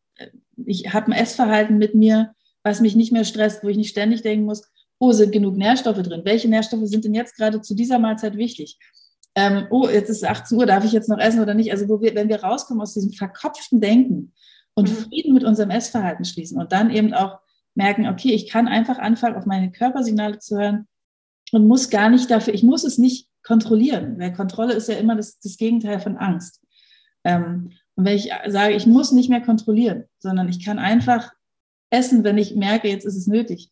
ich 0.65 0.93
hab 0.93 1.07
ein 1.07 1.13
Essverhalten 1.13 1.77
mit 1.77 1.93
mir, 1.93 2.33
was 2.63 2.79
mich 2.79 2.95
nicht 2.95 3.11
mehr 3.11 3.25
stresst, 3.25 3.63
wo 3.63 3.67
ich 3.67 3.77
nicht 3.77 3.89
ständig 3.89 4.21
denken 4.21 4.45
muss, 4.45 4.63
oh, 4.99 5.11
sind 5.11 5.31
genug 5.31 5.57
Nährstoffe 5.57 6.01
drin? 6.01 6.21
Welche 6.23 6.47
Nährstoffe 6.47 6.85
sind 6.87 7.03
denn 7.03 7.13
jetzt 7.13 7.35
gerade 7.35 7.61
zu 7.61 7.75
dieser 7.75 7.99
Mahlzeit 7.99 8.37
wichtig? 8.37 8.77
Ähm, 9.35 9.67
oh, 9.71 9.89
jetzt 9.89 10.09
ist 10.09 10.23
18 10.23 10.57
Uhr, 10.57 10.65
darf 10.65 10.85
ich 10.85 10.91
jetzt 10.91 11.09
noch 11.09 11.17
essen 11.17 11.41
oder 11.41 11.53
nicht? 11.53 11.71
Also, 11.71 11.89
wo 11.89 12.01
wir, 12.01 12.15
wenn 12.15 12.29
wir 12.29 12.41
rauskommen 12.41 12.81
aus 12.81 12.93
diesem 12.93 13.11
verkopften 13.11 13.81
Denken 13.81 14.31
und 14.75 14.89
mhm. 14.89 14.95
Frieden 14.95 15.33
mit 15.33 15.43
unserem 15.43 15.69
Essverhalten 15.69 16.25
schließen 16.25 16.59
und 16.59 16.71
dann 16.71 16.89
eben 16.89 17.13
auch 17.13 17.39
merken, 17.75 18.07
okay, 18.07 18.31
ich 18.31 18.49
kann 18.49 18.67
einfach 18.67 18.99
anfangen, 18.99 19.35
auf 19.35 19.45
meine 19.45 19.71
Körpersignale 19.71 20.39
zu 20.39 20.57
hören 20.57 20.87
und 21.51 21.67
muss 21.67 21.89
gar 21.89 22.09
nicht 22.09 22.29
dafür, 22.29 22.53
ich 22.53 22.63
muss 22.63 22.83
es 22.83 22.97
nicht 22.97 23.27
kontrollieren, 23.43 24.17
weil 24.19 24.33
Kontrolle 24.33 24.73
ist 24.73 24.89
ja 24.89 24.95
immer 24.95 25.15
das, 25.15 25.39
das 25.39 25.57
Gegenteil 25.57 25.99
von 25.99 26.17
Angst. 26.17 26.61
Ähm, 27.23 27.71
und 27.95 28.05
wenn 28.05 28.15
ich 28.15 28.31
sage, 28.47 28.73
ich 28.73 28.85
muss 28.85 29.11
nicht 29.11 29.29
mehr 29.29 29.41
kontrollieren, 29.41 30.05
sondern 30.19 30.49
ich 30.49 30.63
kann 30.63 30.79
einfach 30.79 31.31
essen, 31.89 32.23
wenn 32.23 32.37
ich 32.37 32.55
merke, 32.55 32.87
jetzt 32.87 33.05
ist 33.05 33.17
es 33.17 33.27
nötig, 33.27 33.69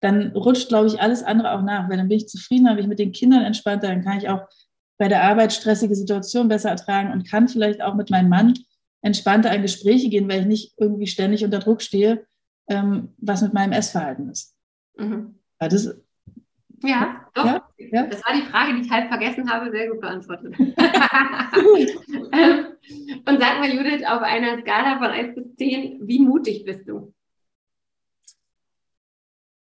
dann 0.00 0.32
rutscht, 0.32 0.68
glaube 0.68 0.88
ich, 0.88 1.00
alles 1.00 1.22
andere 1.22 1.52
auch 1.52 1.62
nach, 1.62 1.88
weil 1.88 1.96
dann 1.96 2.08
bin 2.08 2.18
ich 2.18 2.28
zufrieden, 2.28 2.68
habe 2.68 2.80
ich 2.80 2.88
mit 2.88 2.98
den 2.98 3.12
Kindern 3.12 3.42
entspannter, 3.42 3.88
dann 3.88 4.02
kann 4.02 4.18
ich 4.18 4.28
auch 4.28 4.42
bei 4.98 5.08
der 5.08 5.22
Arbeit 5.22 5.52
stressige 5.52 5.94
Situationen 5.94 6.48
besser 6.48 6.70
ertragen 6.70 7.12
und 7.12 7.28
kann 7.28 7.48
vielleicht 7.48 7.82
auch 7.82 7.94
mit 7.94 8.10
meinem 8.10 8.28
Mann 8.28 8.54
entspannter 9.02 9.54
in 9.54 9.62
Gespräche 9.62 10.08
gehen, 10.08 10.28
weil 10.28 10.40
ich 10.40 10.46
nicht 10.46 10.74
irgendwie 10.78 11.06
ständig 11.06 11.44
unter 11.44 11.58
Druck 11.58 11.82
stehe, 11.82 12.26
ähm, 12.68 13.14
was 13.18 13.42
mit 13.42 13.52
meinem 13.52 13.72
Essverhalten 13.72 14.30
ist. 14.30 14.54
Mhm. 14.96 15.34
Das, 15.58 15.94
ja, 16.84 17.26
doch. 17.34 17.44
Ja, 17.44 17.68
ja. 17.78 18.06
Das 18.06 18.24
war 18.24 18.34
die 18.34 18.42
Frage, 18.42 18.74
die 18.74 18.82
ich 18.82 18.90
halb 18.90 19.08
vergessen 19.08 19.48
habe. 19.50 19.70
Sehr 19.70 19.88
gut 19.88 20.00
beantwortet. 20.00 20.54
Ähm, 22.34 22.66
und 23.26 23.40
sag 23.40 23.60
mal, 23.60 23.70
Judith, 23.70 24.04
auf 24.06 24.22
einer 24.22 24.58
Skala 24.58 24.96
von 24.96 25.08
1 25.08 25.34
bis 25.34 25.54
10, 25.56 26.00
wie 26.02 26.18
mutig 26.18 26.64
bist 26.64 26.88
du? 26.88 27.12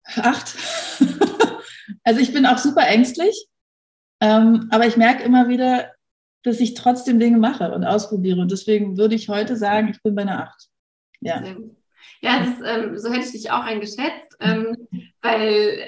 Acht. 0.05 0.57
also 2.03 2.21
ich 2.21 2.33
bin 2.33 2.47
auch 2.47 2.59
super 2.59 2.87
ängstlich, 2.87 3.49
ähm, 4.21 4.69
aber 4.71 4.87
ich 4.87 4.97
merke 4.97 5.23
immer 5.23 5.49
wieder, 5.49 5.93
dass 6.49 6.61
ich 6.61 6.75
trotzdem 6.75 7.21
Dinge 7.21 7.39
mache 7.39 7.73
und 7.73 7.85
ausprobiere. 7.85 8.41
Und 8.41 8.51
deswegen 8.51 8.97
würde 8.97 9.15
ich 9.15 9.29
heute 9.29 9.57
sagen, 9.57 9.89
ich 9.89 10.03
bin 10.03 10.15
bei 10.15 10.23
einer 10.23 10.45
Acht. 10.45 10.69
Ja. 11.21 11.43
Ja, 12.21 12.43
ist, 12.43 12.63
ähm, 12.65 12.99
so 12.99 13.11
hätte 13.11 13.27
ich 13.27 13.33
dich 13.33 13.51
auch 13.51 13.63
eingeschätzt, 13.63 14.37
ähm, 14.41 14.77
weil 15.23 15.79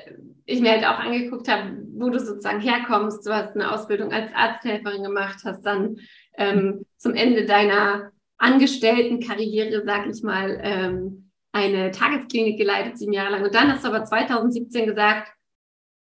ich 0.46 0.60
mir 0.60 0.72
halt 0.72 0.84
auch 0.84 0.98
angeguckt 0.98 1.48
habe, 1.48 1.76
wo 1.94 2.08
du 2.08 2.18
sozusagen 2.18 2.60
herkommst. 2.60 3.26
Du 3.26 3.34
hast 3.34 3.54
eine 3.54 3.72
Ausbildung 3.72 4.12
als 4.12 4.32
Arzthelferin 4.34 5.02
gemacht, 5.02 5.38
hast 5.44 5.62
dann 5.62 5.96
ähm, 6.36 6.84
zum 6.96 7.14
Ende 7.14 7.46
deiner 7.46 8.12
Angestelltenkarriere, 8.38 9.82
sag 9.84 10.08
ich 10.08 10.22
mal, 10.22 10.58
ähm, 10.62 11.30
eine 11.52 11.90
Tagesklinik 11.90 12.58
geleitet, 12.58 12.98
sieben 12.98 13.12
Jahre 13.12 13.32
lang. 13.32 13.44
Und 13.44 13.54
dann 13.54 13.72
hast 13.72 13.84
du 13.84 13.88
aber 13.88 14.04
2017 14.04 14.86
gesagt, 14.86 15.32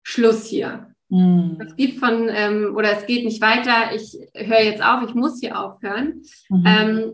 Schluss 0.03 0.45
hier. 0.45 0.93
Mhm. 1.09 1.57
Es 1.59 1.75
gibt 1.75 1.99
von, 1.99 2.29
ähm, 2.29 2.73
oder 2.75 2.97
es 2.97 3.05
geht 3.05 3.25
nicht 3.25 3.41
weiter, 3.41 3.93
ich 3.93 4.17
höre 4.33 4.63
jetzt 4.63 4.83
auf, 4.83 5.07
ich 5.07 5.15
muss 5.15 5.39
hier 5.39 5.59
aufhören. 5.59 6.23
Mhm. 6.49 6.63
Ähm, 6.65 7.13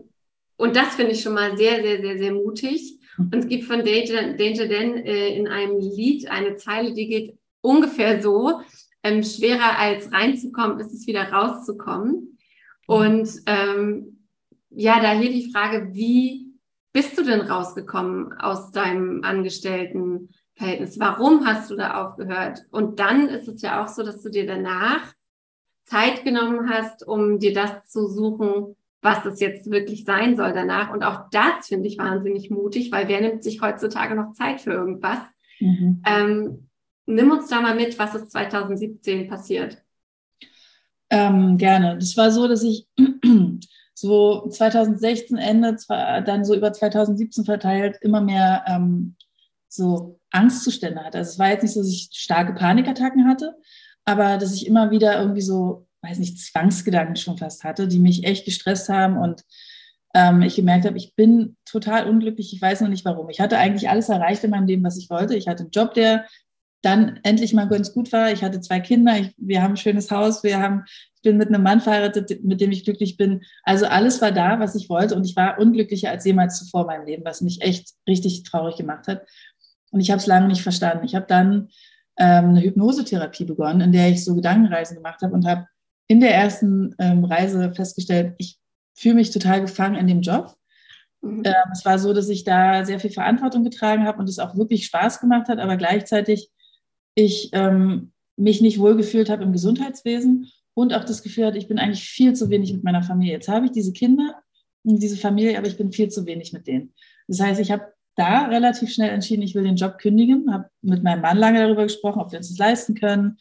und 0.56 0.76
das 0.76 0.94
finde 0.94 1.12
ich 1.12 1.22
schon 1.22 1.34
mal 1.34 1.56
sehr, 1.56 1.82
sehr, 1.82 2.00
sehr, 2.00 2.18
sehr 2.18 2.32
mutig. 2.32 2.98
Und 3.18 3.34
es 3.34 3.48
gibt 3.48 3.64
von 3.64 3.84
Danger, 3.84 4.34
Danger 4.34 4.66
Dan 4.66 4.96
äh, 4.98 5.34
in 5.36 5.48
einem 5.48 5.78
Lied 5.78 6.30
eine 6.30 6.56
Zeile, 6.56 6.94
die 6.94 7.08
geht 7.08 7.38
ungefähr 7.60 8.22
so, 8.22 8.60
ähm, 9.02 9.22
schwerer 9.22 9.78
als 9.78 10.12
reinzukommen, 10.12 10.80
ist 10.80 10.92
es 10.92 11.06
wieder 11.06 11.30
rauszukommen. 11.30 12.38
Und 12.86 13.28
ähm, 13.46 14.26
ja, 14.70 15.00
da 15.00 15.12
hier 15.12 15.30
die 15.30 15.50
Frage, 15.52 15.90
wie 15.92 16.54
bist 16.92 17.16
du 17.18 17.24
denn 17.24 17.40
rausgekommen 17.40 18.32
aus 18.34 18.72
deinem 18.72 19.22
Angestelltenverhältnis? 19.22 20.98
Warum 20.98 21.46
hast 21.46 21.70
du 21.70 21.76
da 21.76 22.04
aufgehört? 22.04 22.66
Und 22.70 22.98
dann 22.98 23.28
ist 23.28 23.48
es 23.48 23.62
ja 23.62 23.82
auch 23.82 23.88
so, 23.88 24.02
dass 24.02 24.22
du 24.22 24.30
dir 24.30 24.46
danach 24.46 25.12
Zeit 25.90 26.24
genommen 26.24 26.70
hast, 26.70 27.06
um 27.06 27.38
dir 27.38 27.52
das 27.52 27.88
zu 27.88 28.06
suchen, 28.08 28.76
was 29.02 29.24
das 29.24 29.40
jetzt 29.40 29.70
wirklich 29.70 30.04
sein 30.04 30.36
soll 30.36 30.52
danach. 30.52 30.92
Und 30.92 31.02
auch 31.02 31.28
das 31.30 31.66
finde 31.66 31.88
ich 31.88 31.98
wahnsinnig 31.98 32.50
mutig, 32.50 32.92
weil 32.92 33.08
wer 33.08 33.20
nimmt 33.20 33.42
sich 33.42 33.60
heutzutage 33.60 34.14
noch 34.14 34.32
Zeit 34.32 34.60
für 34.60 34.72
irgendwas? 34.72 35.18
Mhm. 35.58 36.02
Ähm, 36.06 36.68
nimm 37.06 37.30
uns 37.32 37.48
da 37.48 37.60
mal 37.60 37.74
mit, 37.74 37.98
was 37.98 38.14
ist 38.14 38.30
2017 38.30 39.28
passiert. 39.28 39.78
Ähm, 41.10 41.58
gerne. 41.58 41.96
Das 41.98 42.16
war 42.16 42.30
so, 42.30 42.46
dass 42.46 42.62
ich 42.62 42.86
so 43.94 44.48
2016 44.48 45.38
Ende, 45.38 45.76
dann 45.88 46.44
so 46.44 46.54
über 46.54 46.72
2017 46.72 47.44
verteilt, 47.44 47.98
immer 48.00 48.20
mehr 48.20 48.64
ähm, 48.68 49.16
so 49.66 50.20
Angstzustände 50.30 51.02
hatte. 51.02 51.18
Also 51.18 51.32
es 51.32 51.38
war 51.38 51.48
jetzt 51.48 51.62
nicht 51.62 51.74
so, 51.74 51.80
dass 51.80 51.90
ich 51.90 52.10
starke 52.12 52.52
Panikattacken 52.52 53.26
hatte, 53.26 53.56
aber 54.04 54.38
dass 54.38 54.54
ich 54.54 54.66
immer 54.66 54.90
wieder 54.90 55.18
irgendwie 55.18 55.42
so 55.42 55.86
weiß 56.02 56.18
nicht, 56.18 56.38
Zwangsgedanken 56.38 57.16
schon 57.16 57.38
fast 57.38 57.64
hatte, 57.64 57.86
die 57.88 57.98
mich 57.98 58.24
echt 58.24 58.44
gestresst 58.44 58.88
haben 58.88 59.18
und 59.18 59.44
ähm, 60.14 60.42
ich 60.42 60.56
gemerkt 60.56 60.86
habe, 60.86 60.96
ich 60.96 61.14
bin 61.14 61.56
total 61.64 62.08
unglücklich, 62.08 62.52
ich 62.52 62.60
weiß 62.60 62.80
noch 62.80 62.88
nicht 62.88 63.04
warum. 63.04 63.28
Ich 63.28 63.40
hatte 63.40 63.58
eigentlich 63.58 63.88
alles 63.88 64.08
erreicht 64.08 64.42
in 64.42 64.50
meinem 64.50 64.66
Leben, 64.66 64.82
was 64.82 64.98
ich 64.98 65.08
wollte. 65.08 65.36
Ich 65.36 65.46
hatte 65.46 65.62
einen 65.62 65.70
Job, 65.70 65.94
der 65.94 66.26
dann 66.82 67.20
endlich 67.22 67.52
mal 67.52 67.68
ganz 67.68 67.92
gut 67.92 68.10
war. 68.12 68.32
Ich 68.32 68.42
hatte 68.42 68.60
zwei 68.60 68.80
Kinder, 68.80 69.18
ich, 69.18 69.34
wir 69.36 69.62
haben 69.62 69.74
ein 69.74 69.76
schönes 69.76 70.10
Haus, 70.10 70.42
wir 70.42 70.58
haben, 70.58 70.84
ich 71.14 71.22
bin 71.22 71.36
mit 71.36 71.48
einem 71.48 71.62
Mann 71.62 71.80
verheiratet, 71.80 72.42
mit 72.42 72.60
dem 72.60 72.72
ich 72.72 72.84
glücklich 72.84 73.18
bin. 73.18 73.42
Also 73.62 73.86
alles 73.86 74.20
war 74.22 74.32
da, 74.32 74.58
was 74.58 74.74
ich 74.74 74.88
wollte 74.88 75.14
und 75.14 75.24
ich 75.24 75.36
war 75.36 75.58
unglücklicher 75.58 76.10
als 76.10 76.24
jemals 76.24 76.58
zuvor 76.58 76.82
in 76.82 76.86
meinem 76.86 77.06
Leben, 77.06 77.24
was 77.24 77.42
mich 77.42 77.60
echt 77.60 77.90
richtig 78.08 78.42
traurig 78.44 78.76
gemacht 78.76 79.06
hat. 79.06 79.26
Und 79.92 80.00
ich 80.00 80.10
habe 80.10 80.20
es 80.20 80.26
lange 80.26 80.48
nicht 80.48 80.62
verstanden. 80.62 81.04
Ich 81.04 81.14
habe 81.14 81.26
dann 81.28 81.68
eine 82.16 82.60
Hypnosetherapie 82.60 83.44
begonnen, 83.44 83.80
in 83.80 83.92
der 83.92 84.10
ich 84.10 84.24
so 84.24 84.34
Gedankenreisen 84.34 84.96
gemacht 84.96 85.22
habe 85.22 85.34
und 85.34 85.46
habe 85.46 85.66
in 86.08 86.20
der 86.20 86.34
ersten 86.34 86.94
ähm, 86.98 87.24
Reise 87.24 87.72
festgestellt, 87.72 88.34
ich 88.38 88.58
fühle 88.94 89.14
mich 89.14 89.30
total 89.30 89.60
gefangen 89.60 89.94
in 89.94 90.06
dem 90.06 90.22
Job. 90.22 90.56
Mhm. 91.22 91.42
Ähm, 91.44 91.70
es 91.72 91.84
war 91.84 91.98
so, 91.98 92.12
dass 92.12 92.28
ich 92.28 92.44
da 92.44 92.84
sehr 92.84 93.00
viel 93.00 93.10
Verantwortung 93.10 93.64
getragen 93.64 94.04
habe 94.04 94.18
und 94.18 94.28
es 94.28 94.38
auch 94.38 94.56
wirklich 94.56 94.86
Spaß 94.86 95.20
gemacht 95.20 95.48
hat, 95.48 95.58
aber 95.58 95.76
gleichzeitig 95.76 96.50
ich 97.14 97.50
ähm, 97.52 98.12
mich 98.36 98.60
nicht 98.60 98.78
wohlgefühlt 98.78 99.30
habe 99.30 99.44
im 99.44 99.52
Gesundheitswesen 99.52 100.50
und 100.74 100.94
auch 100.94 101.04
das 101.04 101.22
Gefühl 101.22 101.46
hatte, 101.46 101.58
ich 101.58 101.68
bin 101.68 101.78
eigentlich 101.78 102.02
viel 102.02 102.32
zu 102.34 102.50
wenig 102.50 102.72
mit 102.72 102.84
meiner 102.84 103.02
Familie. 103.02 103.34
Jetzt 103.34 103.48
habe 103.48 103.66
ich 103.66 103.72
diese 103.72 103.92
Kinder 103.92 104.42
und 104.82 105.02
diese 105.02 105.16
Familie, 105.16 105.58
aber 105.58 105.66
ich 105.66 105.76
bin 105.76 105.92
viel 105.92 106.08
zu 106.08 106.26
wenig 106.26 106.52
mit 106.52 106.66
denen. 106.66 106.92
Das 107.28 107.40
heißt, 107.40 107.60
ich 107.60 107.70
habe 107.70 107.92
da 108.20 108.46
relativ 108.46 108.92
schnell 108.92 109.10
entschieden, 109.10 109.42
ich 109.42 109.54
will 109.54 109.64
den 109.64 109.76
Job 109.76 109.98
kündigen, 109.98 110.52
habe 110.52 110.68
mit 110.82 111.02
meinem 111.02 111.22
Mann 111.22 111.38
lange 111.38 111.60
darüber 111.60 111.84
gesprochen, 111.84 112.20
ob 112.20 112.30
wir 112.30 112.38
uns 112.38 112.50
das 112.50 112.58
leisten 112.58 112.94
können, 112.94 113.38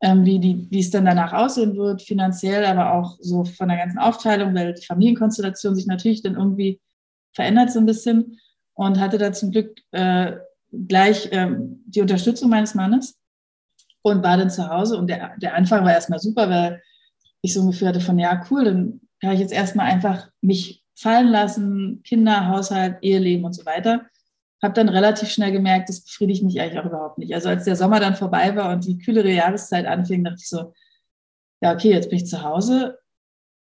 ähm, 0.00 0.24
wie, 0.24 0.38
die, 0.38 0.66
wie 0.70 0.80
es 0.80 0.90
dann 0.90 1.04
danach 1.04 1.32
aussehen 1.32 1.76
wird, 1.76 2.02
finanziell, 2.02 2.64
aber 2.64 2.94
auch 2.94 3.18
so 3.20 3.44
von 3.44 3.68
der 3.68 3.76
ganzen 3.76 3.98
Aufteilung, 3.98 4.54
weil 4.54 4.74
die 4.74 4.86
Familienkonstellation 4.86 5.74
sich 5.74 5.86
natürlich 5.86 6.22
dann 6.22 6.36
irgendwie 6.36 6.80
verändert 7.34 7.70
so 7.70 7.80
ein 7.80 7.86
bisschen 7.86 8.40
und 8.74 8.98
hatte 8.98 9.18
da 9.18 9.32
zum 9.32 9.50
Glück 9.50 9.78
äh, 9.90 10.36
gleich 10.72 11.28
ähm, 11.32 11.82
die 11.86 12.00
Unterstützung 12.00 12.48
meines 12.48 12.74
Mannes 12.74 13.18
und 14.02 14.22
war 14.22 14.36
dann 14.36 14.50
zu 14.50 14.68
Hause 14.68 14.96
und 14.96 15.08
der, 15.08 15.36
der 15.38 15.54
Anfang 15.54 15.84
war 15.84 15.92
erstmal 15.92 16.18
super, 16.18 16.48
weil 16.48 16.82
ich 17.42 17.52
so 17.52 17.60
ungefähr 17.60 17.88
hatte 17.88 18.00
von, 18.00 18.18
ja, 18.18 18.44
cool, 18.50 18.64
dann 18.64 19.00
kann 19.20 19.32
ich 19.32 19.40
jetzt 19.40 19.52
erstmal 19.52 19.86
einfach 19.86 20.30
mich 20.40 20.77
fallen 21.00 21.28
lassen, 21.28 22.02
Kinder, 22.02 22.48
Haushalt, 22.48 22.98
Eheleben 23.02 23.44
und 23.44 23.54
so 23.54 23.64
weiter 23.64 24.06
habe 24.62 24.74
dann 24.74 24.88
relativ 24.88 25.30
schnell 25.30 25.52
gemerkt, 25.52 25.88
das 25.88 26.00
befriedigt 26.00 26.42
mich 26.42 26.60
eigentlich 26.60 26.80
auch 26.80 26.86
überhaupt 26.86 27.18
nicht. 27.18 27.34
Also 27.34 27.48
als 27.48 27.64
der 27.64 27.76
Sommer 27.76 28.00
dann 28.00 28.16
vorbei 28.16 28.56
war 28.56 28.72
und 28.72 28.84
die 28.86 28.98
kühlere 28.98 29.30
Jahreszeit 29.30 29.86
anfing, 29.86 30.24
dachte 30.24 30.38
ich 30.40 30.48
so, 30.48 30.74
ja, 31.60 31.72
okay, 31.72 31.90
jetzt 31.90 32.10
bin 32.10 32.18
ich 32.18 32.26
zu 32.26 32.42
Hause. 32.42 32.98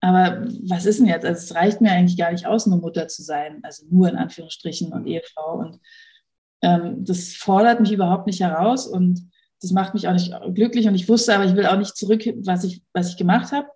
Aber 0.01 0.46
was 0.67 0.86
ist 0.86 1.00
denn 1.00 1.08
jetzt? 1.08 1.25
Also 1.25 1.39
es 1.39 1.55
reicht 1.55 1.82
mir 1.82 1.91
eigentlich 1.91 2.17
gar 2.17 2.32
nicht 2.32 2.46
aus, 2.46 2.67
nur 2.67 2.77
Mutter 2.77 3.08
zu 3.08 3.24
sein. 3.24 3.60
Also 3.63 3.86
nur 3.89 4.10
in 4.10 4.15
Anführungsstrichen 4.15 4.94
und 4.94 5.08
Ehefrau. 5.08 5.58
Und 5.58 5.79
ähm, 6.62 7.03
das 7.03 7.34
fordert 7.34 7.79
mich 7.79 7.91
überhaupt 7.91 8.27
nicht 8.27 8.41
heraus 8.41 8.88
und 8.88 9.32
das 9.62 9.72
macht 9.72 9.96
mich 9.96 10.08
auch 10.08 10.13
nicht 10.13 10.36
glücklich. 10.53 10.88
Und 10.88 10.94
ich 10.94 11.10
wusste 11.10 11.34
aber, 11.34 11.46
ich 11.46 11.55
will 11.55 11.65
auch 11.65 11.77
nicht 11.77 11.98
zurück, 11.98 12.24
was 12.44 12.63
ich, 12.63 12.84
was 12.94 13.10
ich 13.10 13.17
gemacht 13.17 13.51
habe. 13.51 13.67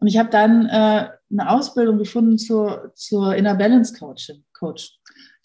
Und 0.00 0.08
ich 0.08 0.18
habe 0.18 0.28
dann 0.28 0.66
äh, 0.66 1.08
eine 1.30 1.50
Ausbildung 1.50 1.98
gefunden 1.98 2.38
zur, 2.38 2.92
zur 2.94 3.34
Inner 3.34 3.54
Balance 3.54 3.98
Coaching, 3.98 4.44
Coach 4.52 5.00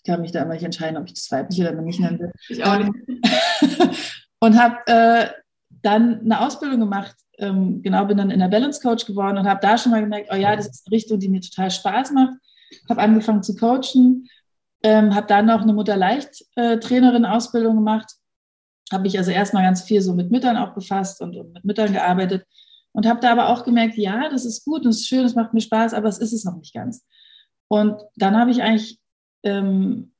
kann 0.06 0.22
mich 0.22 0.32
da 0.32 0.44
immer 0.44 0.54
nicht 0.54 0.64
entscheiden, 0.64 0.98
ob 0.98 1.08
ich 1.08 1.14
das 1.14 1.32
weiblich 1.32 1.60
oder 1.60 1.74
männlich 1.74 2.00
nennen 2.00 2.20
will. 2.20 2.32
Ich 2.50 2.64
auch 2.64 2.78
nicht. 2.78 2.92
und 4.40 4.62
habe 4.62 4.78
äh, 4.86 5.30
dann 5.70 6.22
eine 6.22 6.42
Ausbildung 6.42 6.80
gemacht. 6.80 7.16
Ähm, 7.38 7.82
genau, 7.82 8.06
bin 8.06 8.18
dann 8.18 8.32
in 8.32 8.40
der 8.40 8.48
Balance 8.48 8.82
Coach 8.82 9.06
geworden 9.06 9.38
und 9.38 9.46
habe 9.48 9.60
da 9.62 9.78
schon 9.78 9.92
mal 9.92 10.02
gemerkt, 10.02 10.30
oh 10.32 10.36
ja, 10.36 10.56
das 10.56 10.68
ist 10.68 10.88
eine 10.88 10.96
Richtung, 10.96 11.20
die 11.20 11.28
mir 11.28 11.42
total 11.42 11.70
Spaß 11.70 12.12
macht. 12.12 12.36
Habe 12.90 13.02
angefangen 13.02 13.44
zu 13.44 13.56
coachen, 13.56 14.30
ähm, 14.84 15.14
habe 15.14 15.28
dann 15.28 15.48
noch 15.48 15.62
eine 15.62 15.74
Mutter-Leicht-Trainerin-Ausbildung 15.74 17.74
äh, 17.74 17.78
gemacht. 17.78 18.14
Habe 18.92 19.04
mich 19.04 19.18
also 19.18 19.32
erstmal 19.32 19.64
ganz 19.64 19.82
viel 19.82 20.02
so 20.02 20.14
mit 20.14 20.32
Müttern 20.32 20.58
auch 20.58 20.74
befasst 20.74 21.22
und, 21.22 21.36
und 21.36 21.54
mit 21.54 21.66
Müttern 21.66 21.92
gearbeitet. 21.92 22.46
Und 22.96 23.06
habe 23.06 23.20
da 23.20 23.34
aber 23.34 23.50
auch 23.50 23.66
gemerkt, 23.66 23.98
ja, 23.98 24.30
das 24.30 24.46
ist 24.46 24.64
gut, 24.64 24.86
das 24.86 24.96
ist 24.96 25.08
schön, 25.08 25.24
das 25.24 25.36
macht 25.36 25.54
mir 25.54 25.60
Spaß, 25.60 25.94
aber 25.94 26.08
es 26.08 26.18
ist 26.18 26.32
es 26.32 26.46
noch 26.46 26.56
nicht 26.56 26.74
ganz. 26.74 27.06
Und 27.68 28.02
dann 28.16 28.38
habe 28.38 28.52
ich 28.52 28.64
eigentlich 28.64 29.02
ähm, 29.44 30.14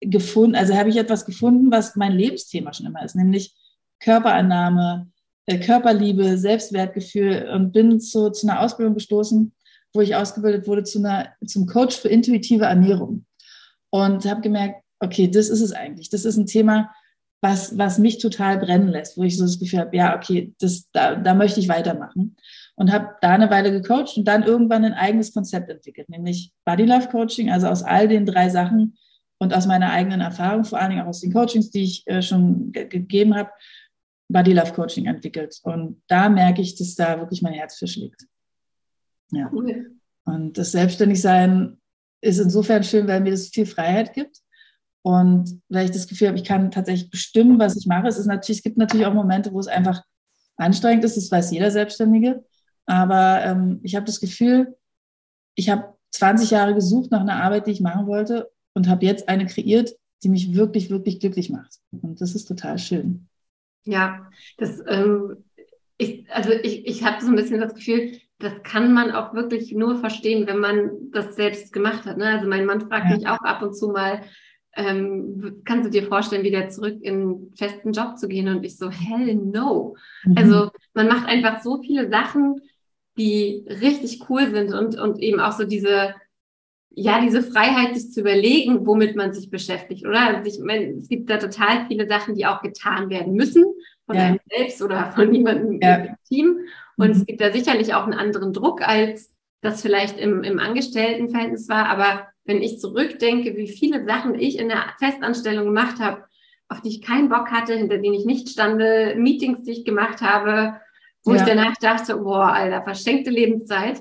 gefunden, 0.00 0.54
also 0.54 0.76
habe 0.76 0.90
ich 0.90 0.96
etwas 0.96 1.26
gefunden, 1.26 1.72
was 1.72 1.96
mein 1.96 2.12
Lebensthema 2.12 2.72
schon 2.72 2.86
immer 2.86 3.04
ist, 3.04 3.16
nämlich 3.16 3.56
Körperannahme, 3.98 5.10
äh, 5.46 5.58
Körperliebe, 5.58 6.38
Selbstwertgefühl 6.38 7.48
und 7.52 7.72
bin 7.72 7.98
zu, 7.98 8.30
zu 8.30 8.46
einer 8.46 8.60
Ausbildung 8.60 8.94
gestoßen, 8.94 9.52
wo 9.92 10.00
ich 10.00 10.14
ausgebildet 10.14 10.68
wurde 10.68 10.84
zu 10.84 11.00
einer, 11.00 11.32
zum 11.44 11.66
Coach 11.66 11.96
für 11.96 12.08
intuitive 12.08 12.66
Ernährung. 12.66 13.26
Und 13.90 14.24
habe 14.24 14.42
gemerkt, 14.42 14.84
okay, 15.00 15.28
das 15.28 15.48
ist 15.48 15.62
es 15.62 15.72
eigentlich. 15.72 16.10
Das 16.10 16.24
ist 16.24 16.36
ein 16.36 16.46
Thema, 16.46 16.92
was, 17.40 17.78
was 17.78 17.98
mich 17.98 18.18
total 18.18 18.58
brennen 18.58 18.88
lässt, 18.88 19.16
wo 19.16 19.22
ich 19.22 19.36
so 19.36 19.44
das 19.44 19.58
Gefühl 19.58 19.80
habe, 19.80 19.96
ja, 19.96 20.16
okay, 20.16 20.54
das, 20.60 20.90
da, 20.92 21.14
da 21.14 21.34
möchte 21.34 21.60
ich 21.60 21.68
weitermachen 21.68 22.36
und 22.74 22.92
habe 22.92 23.14
da 23.20 23.30
eine 23.30 23.50
Weile 23.50 23.70
gecoacht 23.70 24.16
und 24.16 24.26
dann 24.26 24.42
irgendwann 24.42 24.84
ein 24.84 24.94
eigenes 24.94 25.32
Konzept 25.32 25.70
entwickelt, 25.70 26.08
nämlich 26.08 26.52
Body 26.64 26.84
Love 26.84 27.08
Coaching, 27.08 27.50
also 27.50 27.68
aus 27.68 27.82
all 27.82 28.08
den 28.08 28.26
drei 28.26 28.48
Sachen 28.48 28.98
und 29.38 29.54
aus 29.54 29.66
meiner 29.66 29.90
eigenen 29.90 30.20
Erfahrung, 30.20 30.64
vor 30.64 30.80
allen 30.80 30.90
Dingen 30.90 31.02
auch 31.02 31.08
aus 31.08 31.20
den 31.20 31.32
Coachings, 31.32 31.70
die 31.70 31.84
ich 31.84 32.06
äh, 32.06 32.22
schon 32.22 32.72
ge 32.72 32.88
gegeben 32.88 33.36
habe, 33.36 33.50
Body 34.28 34.52
Love 34.52 34.72
Coaching 34.72 35.06
entwickelt. 35.06 35.58
Und 35.62 36.02
da 36.08 36.28
merke 36.28 36.60
ich, 36.60 36.76
dass 36.76 36.94
da 36.94 37.18
wirklich 37.18 37.40
mein 37.40 37.54
Herz 37.54 37.78
für 37.78 37.86
schlägt. 37.86 38.26
Ja. 39.30 39.48
Cool. 39.52 39.92
Und 40.24 40.58
das 40.58 40.72
Selbstständigsein 40.72 41.78
ist 42.20 42.38
insofern 42.38 42.84
schön, 42.84 43.06
weil 43.06 43.20
mir 43.20 43.30
das 43.30 43.48
viel 43.48 43.66
Freiheit 43.66 44.12
gibt. 44.12 44.38
Und 45.02 45.60
weil 45.68 45.86
ich 45.86 45.90
das 45.90 46.08
Gefühl 46.08 46.28
habe, 46.28 46.38
ich 46.38 46.44
kann 46.44 46.70
tatsächlich 46.70 47.10
bestimmen, 47.10 47.58
was 47.58 47.76
ich 47.76 47.86
mache. 47.86 48.08
Es, 48.08 48.18
ist 48.18 48.26
natürlich, 48.26 48.58
es 48.58 48.62
gibt 48.62 48.78
natürlich 48.78 49.06
auch 49.06 49.14
Momente, 49.14 49.52
wo 49.52 49.60
es 49.60 49.68
einfach 49.68 50.02
anstrengend 50.56 51.04
ist, 51.04 51.16
das 51.16 51.30
weiß 51.30 51.52
jeder 51.52 51.70
Selbstständige. 51.70 52.44
Aber 52.86 53.42
ähm, 53.44 53.80
ich 53.82 53.94
habe 53.94 54.06
das 54.06 54.20
Gefühl, 54.20 54.76
ich 55.54 55.70
habe 55.70 55.94
20 56.10 56.50
Jahre 56.50 56.74
gesucht 56.74 57.10
nach 57.10 57.20
einer 57.20 57.42
Arbeit, 57.42 57.66
die 57.66 57.72
ich 57.72 57.80
machen 57.80 58.06
wollte 58.06 58.50
und 58.74 58.88
habe 58.88 59.06
jetzt 59.06 59.28
eine 59.28 59.46
kreiert, 59.46 59.94
die 60.22 60.28
mich 60.28 60.54
wirklich, 60.54 60.90
wirklich 60.90 61.20
glücklich 61.20 61.50
macht. 61.50 61.76
Und 61.90 62.20
das 62.20 62.34
ist 62.34 62.46
total 62.46 62.78
schön. 62.78 63.28
Ja, 63.84 64.28
das, 64.56 64.82
ähm, 64.86 65.44
ich, 65.96 66.30
also 66.30 66.50
ich, 66.50 66.86
ich 66.86 67.04
habe 67.04 67.22
so 67.22 67.28
ein 67.28 67.36
bisschen 67.36 67.60
das 67.60 67.74
Gefühl, 67.74 68.18
das 68.38 68.62
kann 68.62 68.92
man 68.92 69.10
auch 69.10 69.34
wirklich 69.34 69.72
nur 69.72 69.98
verstehen, 69.98 70.46
wenn 70.46 70.58
man 70.58 70.90
das 71.12 71.34
selbst 71.34 71.72
gemacht 71.72 72.04
hat. 72.04 72.18
Ne? 72.18 72.26
Also 72.26 72.48
mein 72.48 72.66
Mann 72.66 72.88
fragt 72.88 73.10
ja. 73.10 73.16
mich 73.16 73.26
auch 73.26 73.40
ab 73.40 73.62
und 73.62 73.76
zu 73.76 73.88
mal, 73.88 74.22
ähm, 74.78 75.62
kannst 75.64 75.86
du 75.86 75.90
dir 75.90 76.06
vorstellen, 76.06 76.44
wieder 76.44 76.68
zurück 76.68 76.98
in 77.02 77.14
einen 77.14 77.52
festen 77.56 77.92
Job 77.92 78.16
zu 78.16 78.28
gehen? 78.28 78.48
Und 78.48 78.64
ich 78.64 78.78
so, 78.78 78.90
hell 78.90 79.34
no. 79.34 79.96
Mhm. 80.24 80.38
Also 80.38 80.70
man 80.94 81.08
macht 81.08 81.26
einfach 81.26 81.62
so 81.62 81.82
viele 81.82 82.08
Sachen, 82.08 82.60
die 83.18 83.66
richtig 83.68 84.30
cool 84.30 84.48
sind 84.50 84.72
und, 84.72 84.96
und 84.96 85.18
eben 85.18 85.40
auch 85.40 85.50
so 85.50 85.64
diese, 85.64 86.14
ja, 86.90 87.20
diese 87.20 87.42
Freiheit, 87.42 87.96
sich 87.96 88.12
zu 88.12 88.20
überlegen, 88.20 88.86
womit 88.86 89.16
man 89.16 89.32
sich 89.32 89.50
beschäftigt, 89.50 90.06
oder? 90.06 90.36
Also 90.36 90.48
ich 90.48 90.64
meine, 90.64 90.92
es 90.92 91.08
gibt 91.08 91.28
da 91.28 91.38
total 91.38 91.86
viele 91.88 92.06
Sachen, 92.06 92.36
die 92.36 92.46
auch 92.46 92.62
getan 92.62 93.10
werden 93.10 93.34
müssen 93.34 93.64
von 94.06 94.16
ja. 94.16 94.22
einem 94.22 94.40
selbst 94.48 94.80
oder 94.80 95.10
von 95.10 95.28
niemandem 95.30 95.80
ja. 95.82 95.96
im 95.96 96.14
Team. 96.28 96.60
Und 96.96 97.08
mhm. 97.08 97.12
es 97.12 97.26
gibt 97.26 97.40
da 97.40 97.50
sicherlich 97.52 97.94
auch 97.94 98.04
einen 98.04 98.14
anderen 98.14 98.52
Druck, 98.52 98.86
als 98.86 99.34
das 99.60 99.82
vielleicht 99.82 100.18
im, 100.18 100.44
im 100.44 100.60
Angestelltenverhältnis 100.60 101.68
war. 101.68 101.86
Aber 101.88 102.28
wenn 102.48 102.62
ich 102.62 102.80
zurückdenke, 102.80 103.56
wie 103.56 103.68
viele 103.68 104.06
Sachen 104.06 104.34
ich 104.34 104.58
in 104.58 104.68
der 104.68 104.86
Festanstellung 104.98 105.66
gemacht 105.66 106.00
habe, 106.00 106.24
auf 106.68 106.80
die 106.80 106.88
ich 106.88 107.02
keinen 107.02 107.28
Bock 107.28 107.50
hatte, 107.50 107.74
hinter 107.74 107.98
denen 107.98 108.14
ich 108.14 108.24
nicht 108.24 108.48
stande, 108.48 109.14
Meetings, 109.16 109.64
die 109.64 109.72
ich 109.72 109.84
gemacht 109.84 110.22
habe, 110.22 110.80
wo 111.24 111.34
ja. 111.34 111.40
ich 111.40 111.42
danach 111.46 111.74
dachte, 111.76 112.16
boah, 112.16 112.52
Alter, 112.52 112.82
verschenkte 112.82 113.30
Lebenszeit. 113.30 114.00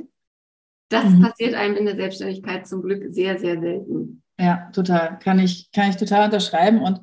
Das 0.89 1.04
mhm. 1.04 1.24
passiert 1.24 1.56
einem 1.56 1.75
in 1.75 1.86
der 1.86 1.98
Selbstständigkeit 1.98 2.66
zum 2.66 2.82
Glück 2.84 3.04
sehr, 3.13 3.38
sehr 3.38 3.60
selten. 3.60 4.24
Ja, 4.39 4.70
total. 4.72 5.20
Kann 5.20 5.39
ich, 5.39 5.70
kann 5.74 5.89
ich 5.89 5.98
total 5.98 6.25
unterschreiben. 6.25 6.82
Und 6.82 7.01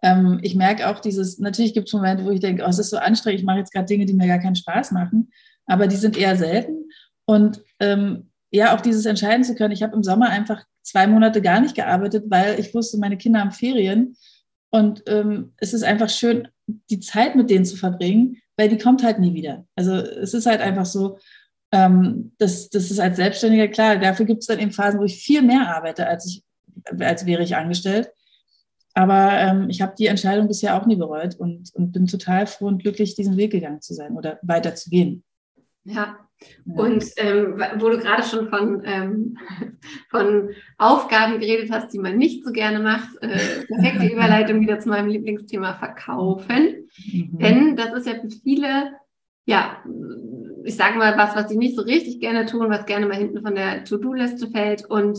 ähm, 0.00 0.38
ich 0.42 0.54
merke 0.54 0.88
auch 0.88 1.00
dieses, 1.00 1.40
natürlich 1.40 1.74
gibt 1.74 1.88
es 1.88 1.92
Momente, 1.92 2.24
wo 2.24 2.30
ich 2.30 2.40
denke, 2.40 2.62
oh, 2.64 2.68
es 2.68 2.78
ist 2.78 2.90
so 2.90 2.98
anstrengend, 2.98 3.40
ich 3.40 3.46
mache 3.46 3.58
jetzt 3.58 3.72
gerade 3.72 3.86
Dinge, 3.86 4.06
die 4.06 4.14
mir 4.14 4.28
gar 4.28 4.38
keinen 4.38 4.54
Spaß 4.54 4.92
machen, 4.92 5.32
aber 5.66 5.88
die 5.88 5.96
sind 5.96 6.16
eher 6.16 6.36
selten. 6.36 6.84
Und 7.24 7.64
ähm, 7.80 8.30
ja, 8.54 8.74
auch 8.74 8.80
dieses 8.80 9.04
entscheiden 9.04 9.42
zu 9.42 9.56
können. 9.56 9.72
Ich 9.72 9.82
habe 9.82 9.96
im 9.96 10.04
Sommer 10.04 10.30
einfach 10.30 10.62
zwei 10.82 11.08
Monate 11.08 11.42
gar 11.42 11.60
nicht 11.60 11.74
gearbeitet, 11.74 12.26
weil 12.28 12.60
ich 12.60 12.72
wusste, 12.72 12.98
meine 12.98 13.16
Kinder 13.16 13.40
haben 13.40 13.50
Ferien. 13.50 14.16
Und 14.70 15.02
ähm, 15.08 15.54
es 15.56 15.74
ist 15.74 15.82
einfach 15.82 16.08
schön, 16.08 16.46
die 16.88 17.00
Zeit 17.00 17.34
mit 17.34 17.50
denen 17.50 17.64
zu 17.64 17.76
verbringen, 17.76 18.36
weil 18.56 18.68
die 18.68 18.78
kommt 18.78 19.02
halt 19.02 19.18
nie 19.18 19.34
wieder. 19.34 19.66
Also 19.74 19.94
es 19.94 20.34
ist 20.34 20.46
halt 20.46 20.60
einfach 20.60 20.86
so, 20.86 21.18
ähm, 21.72 22.32
das, 22.38 22.70
das 22.70 22.92
ist 22.92 23.00
als 23.00 23.16
Selbstständiger 23.16 23.66
klar. 23.66 23.96
Dafür 23.96 24.24
gibt 24.24 24.42
es 24.42 24.46
dann 24.46 24.60
eben 24.60 24.70
Phasen, 24.70 25.00
wo 25.00 25.04
ich 25.04 25.16
viel 25.16 25.42
mehr 25.42 25.74
arbeite, 25.74 26.06
als 26.06 26.26
ich, 26.26 26.44
als 27.00 27.26
wäre 27.26 27.42
ich 27.42 27.56
angestellt. 27.56 28.12
Aber 28.94 29.32
ähm, 29.32 29.68
ich 29.68 29.82
habe 29.82 29.96
die 29.98 30.06
Entscheidung 30.06 30.46
bisher 30.46 30.80
auch 30.80 30.86
nie 30.86 30.96
bereut 30.96 31.34
und, 31.34 31.74
und 31.74 31.90
bin 31.90 32.06
total 32.06 32.46
froh 32.46 32.68
und 32.68 32.82
glücklich, 32.82 33.16
diesen 33.16 33.36
Weg 33.36 33.50
gegangen 33.50 33.82
zu 33.82 33.94
sein 33.94 34.16
oder 34.16 34.38
weiter 34.42 34.76
zu 34.76 34.90
gehen. 34.90 35.24
Ja, 36.64 36.82
und 36.82 37.04
ähm, 37.16 37.62
wo 37.76 37.88
du 37.88 37.98
gerade 37.98 38.22
schon 38.22 38.48
von, 38.48 38.82
ähm, 38.84 39.38
von 40.10 40.50
Aufgaben 40.78 41.40
geredet 41.40 41.70
hast, 41.70 41.92
die 41.92 41.98
man 41.98 42.16
nicht 42.16 42.44
so 42.44 42.52
gerne 42.52 42.80
macht, 42.80 43.10
äh, 43.22 43.64
perfekte 43.66 44.06
Überleitung 44.12 44.60
wieder 44.60 44.80
zu 44.80 44.88
meinem 44.88 45.08
Lieblingsthema 45.08 45.74
Verkaufen. 45.74 46.88
Mhm. 47.12 47.38
Denn 47.38 47.76
das 47.76 47.92
ist 47.94 48.06
ja 48.06 48.14
für 48.14 48.30
viele, 48.30 48.92
ja, 49.46 49.82
ich 50.64 50.76
sage 50.76 50.98
mal 50.98 51.16
was, 51.16 51.36
was 51.36 51.48
sie 51.48 51.58
nicht 51.58 51.76
so 51.76 51.82
richtig 51.82 52.20
gerne 52.20 52.46
tun, 52.46 52.70
was 52.70 52.86
gerne 52.86 53.06
mal 53.06 53.16
hinten 53.16 53.42
von 53.42 53.54
der 53.54 53.84
To-Do-Liste 53.84 54.48
fällt. 54.48 54.84
Und 54.86 55.18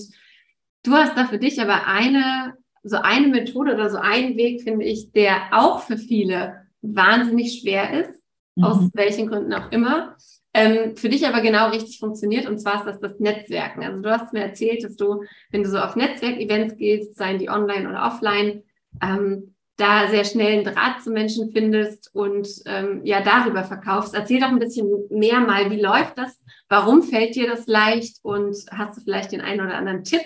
du 0.84 0.92
hast 0.94 1.18
da 1.18 1.26
für 1.26 1.38
dich 1.38 1.62
aber 1.62 1.88
eine, 1.88 2.56
so 2.84 2.98
eine 2.98 3.28
Methode 3.28 3.74
oder 3.76 3.90
so 3.90 3.98
einen 3.98 4.36
Weg, 4.38 4.64
finde 4.64 4.86
ich, 4.86 5.12
der 5.12 5.36
auch 5.52 5.82
für 5.82 5.98
viele 5.98 6.66
wahnsinnig 6.82 7.60
schwer 7.62 8.02
ist, 8.02 8.24
mhm. 8.56 8.64
aus 8.64 8.90
welchen 8.94 9.28
Gründen 9.28 9.54
auch 9.54 9.72
immer 9.72 10.16
ähm, 10.56 10.96
für 10.96 11.10
dich 11.10 11.28
aber 11.28 11.42
genau 11.42 11.70
richtig 11.70 12.00
funktioniert. 12.00 12.48
Und 12.48 12.60
zwar 12.60 12.80
ist 12.80 12.86
das 12.86 13.00
das 13.02 13.20
Netzwerken. 13.20 13.84
Also 13.84 14.02
du 14.02 14.10
hast 14.10 14.32
mir 14.32 14.40
erzählt, 14.40 14.86
dass 14.86 14.96
du, 14.96 15.24
wenn 15.52 15.64
du 15.64 15.70
so 15.70 15.78
auf 15.78 15.98
Netzwerkevents 15.98 16.78
gehst, 16.78 17.18
seien 17.18 17.40
die 17.40 17.50
online 17.50 17.90
oder 17.90 18.06
offline, 18.06 18.64
ähm, 19.04 19.54
da 19.76 20.08
sehr 20.08 20.24
schnell 20.24 20.54
einen 20.54 20.64
Draht 20.64 21.04
zu 21.04 21.12
Menschen 21.12 21.52
findest 21.52 22.16
und 22.16 22.48
ähm, 22.68 23.02
ja 23.04 23.22
darüber 23.22 23.66
verkaufst. 23.66 24.14
Erzähl 24.16 24.40
doch 24.40 24.48
ein 24.48 24.60
bisschen 24.60 24.90
mehr 25.10 25.42
mal, 25.42 25.70
wie 25.70 25.82
läuft 25.82 26.18
das? 26.18 26.42
Warum 26.70 27.04
fällt 27.04 27.36
dir 27.36 27.48
das 27.48 27.68
leicht? 27.68 28.20
Und 28.24 28.56
hast 28.72 28.98
du 28.98 29.02
vielleicht 29.02 29.34
den 29.34 29.42
einen 29.42 29.60
oder 29.60 29.76
anderen 29.76 30.06
Tipp 30.06 30.24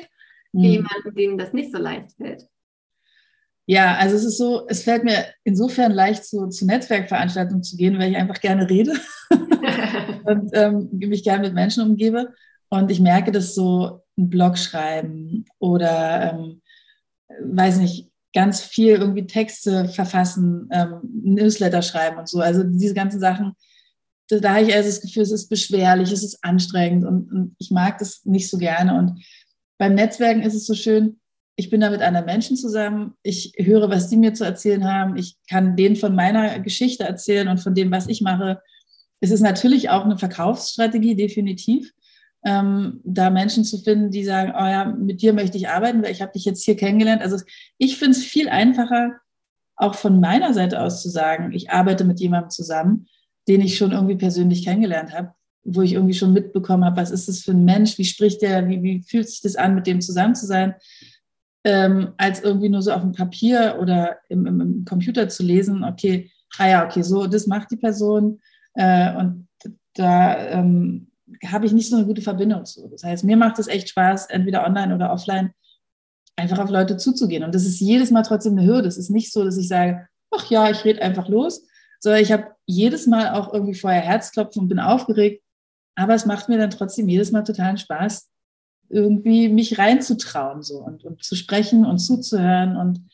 für 0.51 0.57
mhm. 0.57 0.63
jemanden, 0.63 1.15
dem 1.15 1.37
das 1.39 1.53
nicht 1.53 1.71
so 1.71 1.79
leicht 1.79 2.11
fällt? 2.17 2.43
Ja, 3.69 3.97
also 3.97 4.15
es 4.15 4.25
ist 4.25 4.39
so, 4.39 4.67
es 4.67 4.81
fällt 4.81 5.03
mir 5.03 5.27
insofern 5.43 5.91
leicht, 5.91 6.25
zu, 6.25 6.47
zu 6.47 6.65
Netzwerkveranstaltungen 6.65 7.61
zu 7.61 7.77
gehen, 7.77 7.99
weil 7.99 8.09
ich 8.09 8.17
einfach 8.17 8.41
gerne 8.41 8.67
rede 8.67 8.93
und 10.25 10.49
ähm, 10.53 10.89
mich 10.91 11.23
gerne 11.23 11.43
mit 11.43 11.53
Menschen 11.53 11.83
umgebe. 11.83 12.33
Und 12.69 12.89
ich 12.89 12.99
merke, 12.99 13.31
dass 13.31 13.53
so 13.53 14.01
ein 14.17 14.27
Blog 14.31 14.57
schreiben 14.57 15.45
oder, 15.59 16.33
ähm, 16.33 16.63
weiß 17.43 17.77
nicht, 17.77 18.09
ganz 18.33 18.59
viel 18.59 18.95
irgendwie 18.95 19.27
Texte 19.27 19.87
verfassen, 19.87 20.67
ähm, 20.71 21.01
Newsletter 21.21 21.83
schreiben 21.83 22.17
und 22.17 22.27
so. 22.27 22.39
Also 22.39 22.63
diese 22.63 22.95
ganzen 22.95 23.19
Sachen, 23.19 23.53
da, 24.29 24.39
da 24.39 24.55
habe 24.55 24.63
ich 24.63 24.73
also 24.73 24.89
das 24.89 25.01
Gefühl, 25.01 25.21
es 25.21 25.31
ist 25.31 25.47
beschwerlich, 25.47 26.11
es 26.11 26.23
ist 26.23 26.43
anstrengend 26.43 27.05
und, 27.05 27.31
und 27.31 27.55
ich 27.59 27.69
mag 27.69 27.99
das 27.99 28.25
nicht 28.25 28.49
so 28.49 28.57
gerne. 28.57 28.97
Und 28.97 29.23
beim 29.77 29.93
Netzwerken 29.93 30.41
ist 30.41 30.55
es 30.55 30.65
so 30.65 30.73
schön, 30.73 31.19
ich 31.59 31.69
bin 31.69 31.81
da 31.81 31.89
mit 31.89 32.01
anderen 32.01 32.25
Menschen 32.25 32.55
zusammen, 32.55 33.15
ich 33.21 33.51
höre, 33.57 33.89
was 33.89 34.07
die 34.07 34.15
mir 34.15 34.33
zu 34.33 34.45
erzählen 34.45 34.85
haben, 34.85 35.17
ich 35.17 35.35
kann 35.49 35.75
denen 35.75 35.97
von 35.97 36.15
meiner 36.15 36.57
Geschichte 36.59 37.03
erzählen 37.03 37.49
und 37.49 37.57
von 37.57 37.75
dem, 37.75 37.91
was 37.91 38.07
ich 38.07 38.21
mache. 38.21 38.61
Es 39.19 39.29
ist 39.29 39.41
natürlich 39.41 39.89
auch 39.89 40.05
eine 40.05 40.17
Verkaufsstrategie, 40.17 41.15
definitiv, 41.15 41.91
ähm, 42.45 43.01
da 43.03 43.29
Menschen 43.29 43.65
zu 43.65 43.77
finden, 43.77 44.09
die 44.09 44.23
sagen, 44.23 44.53
oh 44.55 44.65
ja, 44.65 44.85
mit 44.85 45.21
dir 45.21 45.33
möchte 45.33 45.57
ich 45.57 45.67
arbeiten, 45.67 46.01
weil 46.01 46.13
ich 46.13 46.21
habe 46.21 46.31
dich 46.31 46.45
jetzt 46.45 46.63
hier 46.63 46.77
kennengelernt. 46.77 47.21
Also 47.21 47.35
ich 47.77 47.97
finde 47.97 48.17
es 48.17 48.23
viel 48.23 48.47
einfacher, 48.47 49.19
auch 49.75 49.95
von 49.95 50.21
meiner 50.21 50.53
Seite 50.53 50.81
aus 50.81 51.01
zu 51.01 51.09
sagen, 51.09 51.51
ich 51.51 51.71
arbeite 51.71 52.05
mit 52.05 52.21
jemandem 52.21 52.51
zusammen, 52.51 53.07
den 53.49 53.59
ich 53.59 53.75
schon 53.75 53.91
irgendwie 53.91 54.15
persönlich 54.15 54.63
kennengelernt 54.63 55.11
habe, 55.11 55.33
wo 55.65 55.81
ich 55.81 55.91
irgendwie 55.91 56.13
schon 56.13 56.31
mitbekommen 56.31 56.85
habe, 56.85 57.01
was 57.01 57.11
ist 57.11 57.27
das 57.27 57.41
für 57.41 57.51
ein 57.51 57.65
Mensch, 57.65 57.97
wie 57.97 58.05
spricht 58.05 58.41
der, 58.41 58.69
wie, 58.69 58.81
wie 58.81 59.01
fühlt 59.01 59.27
sich 59.27 59.41
das 59.41 59.57
an, 59.57 59.75
mit 59.75 59.87
dem 59.87 59.99
zusammen 59.99 60.35
zu 60.35 60.45
sein 60.45 60.75
ähm, 61.63 62.13
als 62.17 62.41
irgendwie 62.41 62.69
nur 62.69 62.81
so 62.81 62.91
auf 62.91 63.01
dem 63.01 63.11
Papier 63.11 63.77
oder 63.81 64.17
im, 64.29 64.45
im, 64.45 64.61
im, 64.61 64.85
Computer 64.85 65.27
zu 65.29 65.43
lesen, 65.43 65.83
okay, 65.83 66.31
ah 66.57 66.67
ja, 66.67 66.85
okay, 66.85 67.01
so, 67.01 67.27
das 67.27 67.47
macht 67.47 67.71
die 67.71 67.77
Person 67.77 68.39
äh, 68.75 69.15
und 69.15 69.47
da 69.95 70.37
ähm, 70.37 71.11
habe 71.45 71.65
ich 71.65 71.73
nicht 71.73 71.89
so 71.89 71.97
eine 71.97 72.05
gute 72.05 72.21
Verbindung 72.21 72.65
zu. 72.65 72.87
Das 72.87 73.03
heißt, 73.03 73.23
mir 73.23 73.37
macht 73.37 73.59
es 73.59 73.67
echt 73.67 73.89
Spaß, 73.89 74.27
entweder 74.27 74.65
online 74.65 74.95
oder 74.95 75.11
offline, 75.11 75.53
einfach 76.35 76.59
auf 76.59 76.69
Leute 76.69 76.97
zuzugehen. 76.97 77.43
Und 77.43 77.53
das 77.53 77.65
ist 77.65 77.79
jedes 77.79 78.11
Mal 78.11 78.23
trotzdem 78.23 78.57
eine 78.57 78.65
Hürde. 78.65 78.87
Es 78.87 78.97
ist 78.97 79.09
nicht 79.09 79.31
so, 79.31 79.43
dass 79.43 79.57
ich 79.57 79.67
sage, 79.67 80.07
ach 80.31 80.49
ja, 80.49 80.69
ich 80.69 80.85
rede 80.85 81.01
einfach 81.01 81.27
los, 81.27 81.67
sondern 81.99 82.21
ich 82.21 82.31
habe 82.31 82.55
jedes 82.65 83.07
Mal 83.07 83.33
auch 83.33 83.53
irgendwie 83.53 83.75
vorher 83.75 84.01
Herzklopfen 84.01 84.61
und 84.61 84.69
bin 84.69 84.79
aufgeregt. 84.79 85.43
Aber 85.95 86.13
es 86.13 86.25
macht 86.25 86.47
mir 86.47 86.57
dann 86.57 86.69
trotzdem 86.69 87.09
jedes 87.09 87.31
Mal 87.31 87.43
totalen 87.43 87.77
Spaß, 87.77 88.28
irgendwie 88.89 89.49
mich 89.49 89.77
reinzutrauen 89.77 90.63
so 90.63 90.79
und, 90.79 91.03
und 91.03 91.23
zu 91.23 91.35
sprechen 91.35 91.85
und 91.85 91.99
zuzuhören 91.99 92.75
und 92.75 93.09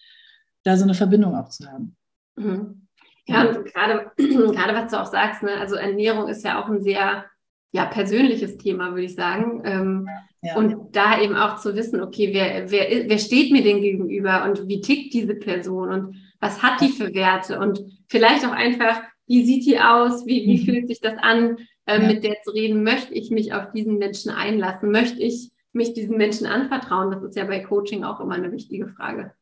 da 0.64 0.78
so 0.78 0.84
eine 0.84 0.94
Verbindung 0.94 1.36
auch 1.36 1.50
zu 1.50 1.68
haben. 1.68 1.96
Mhm. 2.36 2.88
Ja, 3.28 3.48
und 3.48 3.66
gerade, 3.66 4.12
gerade 4.18 4.74
was 4.74 4.92
du 4.92 5.02
auch 5.02 5.06
sagst, 5.06 5.44
ne, 5.44 5.52
also 5.60 5.76
Ernährung 5.76 6.28
ist 6.28 6.44
ja 6.44 6.62
auch 6.62 6.70
ein 6.70 6.82
sehr 6.82 7.26
ja, 7.72 7.86
persönliches 7.86 8.58
Thema, 8.58 8.92
würde 8.92 9.04
ich 9.04 9.16
sagen. 9.16 9.62
Ähm, 9.66 10.08
ja. 10.42 10.56
Und 10.56 10.96
da 10.96 11.20
eben 11.20 11.36
auch 11.36 11.58
zu 11.58 11.76
wissen, 11.76 12.02
okay, 12.02 12.30
wer, 12.32 12.72
wer, 12.72 13.10
wer 13.10 13.18
steht 13.18 13.52
mir 13.52 13.64
denn 13.64 13.82
gegenüber 13.82 14.46
und 14.46 14.68
wie 14.68 14.80
tickt 14.80 15.14
diese 15.14 15.36
Person 15.36 15.90
und 15.90 16.16
was 16.40 16.62
hat 16.62 16.80
die 16.82 16.90
für 16.90 17.14
Werte 17.14 17.60
und 17.60 17.84
vielleicht 18.08 18.46
auch 18.46 18.52
einfach, 18.52 19.02
wie 19.28 19.44
sieht 19.44 19.66
die 19.66 19.80
aus, 19.80 20.26
wie, 20.26 20.46
wie 20.46 20.62
mhm. 20.62 20.66
fühlt 20.66 20.88
sich 20.88 21.02
das 21.02 21.16
an, 21.18 21.58
äh, 21.86 22.00
ja. 22.00 22.08
mit 22.08 22.24
der 22.24 22.36
zu 22.44 22.52
reden, 22.52 22.84
möchte 22.84 23.14
ich 23.14 23.32
mich 23.32 23.54
auf 23.54 23.72
diesen 23.72 23.98
Menschen 23.98 24.32
einlassen, 24.32 24.92
möchte 24.92 25.22
ich 25.22 25.52
mich 25.76 25.94
diesen 25.94 26.18
Menschen 26.18 26.48
anvertrauen? 26.48 27.12
Das 27.12 27.24
ist 27.24 27.36
ja 27.36 27.46
bei 27.46 27.60
Coaching 27.60 28.04
auch 28.04 28.20
immer 28.20 28.36
eine 28.36 28.52
wichtige 28.52 28.88
Frage. 28.88 29.34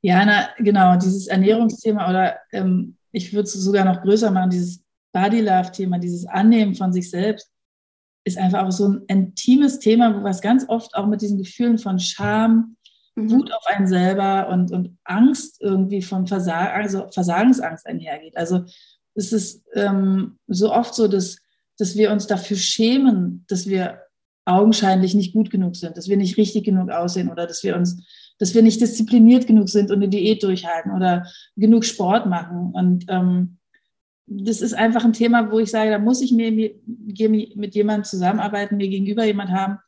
Ja, 0.00 0.24
na, 0.24 0.48
genau, 0.58 0.96
dieses 0.96 1.28
Ernährungsthema 1.28 2.08
oder 2.08 2.36
ähm, 2.52 2.96
ich 3.12 3.32
würde 3.32 3.44
es 3.44 3.52
sogar 3.54 3.84
noch 3.84 4.02
größer 4.02 4.30
machen, 4.30 4.50
dieses 4.50 4.84
Body 5.12 5.40
Love-Thema, 5.40 5.98
dieses 5.98 6.26
Annehmen 6.26 6.74
von 6.74 6.92
sich 6.92 7.08
selbst, 7.08 7.50
ist 8.24 8.38
einfach 8.38 8.64
auch 8.64 8.72
so 8.72 8.88
ein 8.88 9.02
intimes 9.06 9.78
Thema, 9.78 10.22
was 10.24 10.40
ganz 10.40 10.68
oft 10.68 10.94
auch 10.94 11.06
mit 11.06 11.22
diesen 11.22 11.38
Gefühlen 11.38 11.78
von 11.78 11.98
Scham, 11.98 12.76
mhm. 13.14 13.30
Wut 13.30 13.52
auf 13.52 13.64
einen 13.66 13.86
selber 13.86 14.48
und, 14.48 14.72
und 14.72 14.98
Angst 15.04 15.60
irgendwie 15.60 16.02
von 16.02 16.26
Versagen, 16.26 16.82
also 16.82 17.10
Versagensangst 17.12 17.86
einhergeht. 17.86 18.36
Also 18.36 18.64
es 19.14 19.32
ist 19.32 19.64
ähm, 19.74 20.38
so 20.48 20.72
oft 20.72 20.94
so, 20.94 21.06
dass, 21.06 21.38
dass 21.78 21.96
wir 21.96 22.10
uns 22.10 22.26
dafür 22.26 22.56
schämen, 22.56 23.44
dass 23.48 23.66
wir 23.66 24.00
augenscheinlich 24.46 25.14
nicht 25.14 25.32
gut 25.32 25.50
genug 25.50 25.76
sind, 25.76 25.96
dass 25.96 26.08
wir 26.08 26.16
nicht 26.16 26.36
richtig 26.36 26.64
genug 26.64 26.90
aussehen 26.90 27.30
oder 27.30 27.46
dass 27.46 27.62
wir 27.62 27.76
uns, 27.76 28.02
dass 28.38 28.54
wir 28.54 28.62
nicht 28.62 28.80
diszipliniert 28.80 29.46
genug 29.46 29.68
sind 29.68 29.90
und 29.90 29.96
eine 29.96 30.08
Diät 30.08 30.42
durchhalten 30.42 30.92
oder 30.92 31.26
genug 31.56 31.84
Sport 31.84 32.26
machen. 32.26 32.72
Und 32.72 33.06
ähm, 33.08 33.58
das 34.26 34.60
ist 34.60 34.74
einfach 34.74 35.04
ein 35.04 35.12
Thema, 35.12 35.50
wo 35.50 35.58
ich 35.58 35.70
sage, 35.70 35.90
da 35.90 35.98
muss 35.98 36.20
ich 36.20 36.32
mir, 36.32 36.52
mir 36.52 36.74
mit 37.56 37.74
jemandem 37.74 38.04
zusammenarbeiten, 38.04 38.76
mir 38.76 38.88
gegenüber 38.88 39.24
jemand 39.24 39.50
haben, 39.50 39.78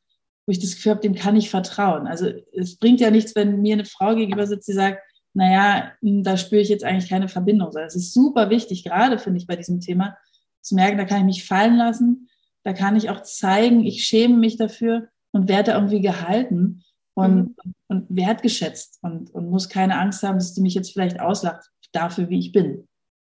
wo 0.46 0.52
ich 0.52 0.60
das 0.60 0.76
Gefühl 0.76 0.92
habe, 0.92 1.00
dem 1.02 1.14
kann 1.14 1.36
ich 1.36 1.50
vertrauen. 1.50 2.06
Also 2.06 2.30
es 2.52 2.76
bringt 2.76 3.00
ja 3.00 3.10
nichts, 3.10 3.34
wenn 3.34 3.62
mir 3.62 3.74
eine 3.74 3.84
Frau 3.84 4.14
gegenüber 4.14 4.46
sitzt, 4.46 4.68
die 4.68 4.72
sagt, 4.72 5.00
naja, 5.34 5.92
hm, 6.00 6.22
da 6.22 6.36
spüre 6.36 6.62
ich 6.62 6.68
jetzt 6.68 6.84
eigentlich 6.84 7.10
keine 7.10 7.28
Verbindung. 7.28 7.70
Es 7.76 7.96
ist 7.96 8.14
super 8.14 8.48
wichtig, 8.48 8.84
gerade 8.84 9.18
finde 9.18 9.38
ich 9.38 9.46
bei 9.46 9.56
diesem 9.56 9.80
Thema, 9.80 10.16
zu 10.62 10.74
merken, 10.74 10.98
da 10.98 11.04
kann 11.04 11.20
ich 11.20 11.24
mich 11.24 11.46
fallen 11.46 11.76
lassen, 11.76 12.28
da 12.66 12.72
kann 12.72 12.96
ich 12.96 13.10
auch 13.10 13.22
zeigen, 13.22 13.84
ich 13.86 14.02
schäme 14.02 14.38
mich 14.38 14.56
dafür 14.56 15.06
und 15.30 15.48
werde 15.48 15.70
irgendwie 15.70 16.00
gehalten 16.00 16.82
und, 17.14 17.56
mhm. 17.64 17.74
und 17.86 18.06
wertgeschätzt 18.08 18.98
und, 19.02 19.32
und 19.32 19.50
muss 19.50 19.68
keine 19.68 19.96
Angst 19.96 20.24
haben, 20.24 20.38
dass 20.38 20.52
die 20.52 20.62
mich 20.62 20.74
jetzt 20.74 20.92
vielleicht 20.92 21.20
auslacht 21.20 21.70
dafür, 21.92 22.28
wie 22.28 22.40
ich 22.40 22.50
bin. 22.50 22.88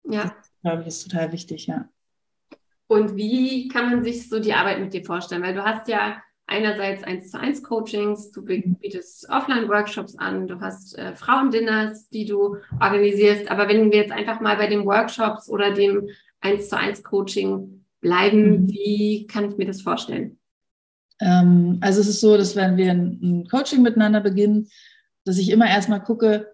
Ja. 0.03 0.25
Das, 0.25 0.53
glaube 0.63 0.83
ich, 0.83 0.89
ist 0.89 1.09
total 1.09 1.31
wichtig, 1.31 1.69
ja. 1.69 1.89
Und 2.89 3.15
wie 3.15 3.69
kann 3.69 3.91
man 3.91 4.03
sich 4.03 4.29
so 4.29 4.41
die 4.41 4.53
Arbeit 4.53 4.81
mit 4.81 4.95
dir 4.95 5.05
vorstellen? 5.05 5.45
Weil 5.45 5.55
du 5.55 5.65
hast 5.65 5.87
ja 5.87 6.21
einerseits 6.49 7.05
eins 7.05 7.31
zu 7.31 7.39
eins 7.39 7.63
Coachings, 7.63 8.33
du 8.33 8.45
bietest 8.45 9.31
Offline-Workshops 9.31 10.19
an, 10.19 10.49
du 10.49 10.61
hast 10.61 10.99
äh, 10.99 11.15
Frauendinners, 11.15 12.09
die 12.09 12.25
du 12.25 12.57
organisierst. 12.81 13.49
Aber 13.49 13.69
wenn 13.69 13.93
wir 13.93 13.99
jetzt 13.99 14.13
einfach 14.13 14.41
mal 14.41 14.57
bei 14.57 14.67
den 14.67 14.85
Workshops 14.87 15.49
oder 15.49 15.73
dem 15.73 16.09
eins 16.41 16.69
zu 16.69 16.77
eins 16.77 17.05
Coaching 17.05 17.80
bleiben, 18.01 18.63
mhm. 18.63 18.69
wie 18.69 19.27
kann 19.27 19.51
ich 19.51 19.57
mir 19.57 19.67
das 19.67 19.83
vorstellen? 19.83 20.39
Ähm, 21.21 21.79
also 21.81 22.01
es 22.01 22.09
ist 22.09 22.21
so, 22.21 22.37
dass 22.37 22.57
wenn 22.57 22.77
wir 22.77 22.91
ein, 22.91 23.47
Coaching 23.51 23.83
miteinander 23.83 24.21
beginnen, 24.21 24.69
dass 25.25 25.39
ich 25.39 25.51
immer 25.51 25.69
erstmal 25.69 26.03
gucke, 26.03 26.53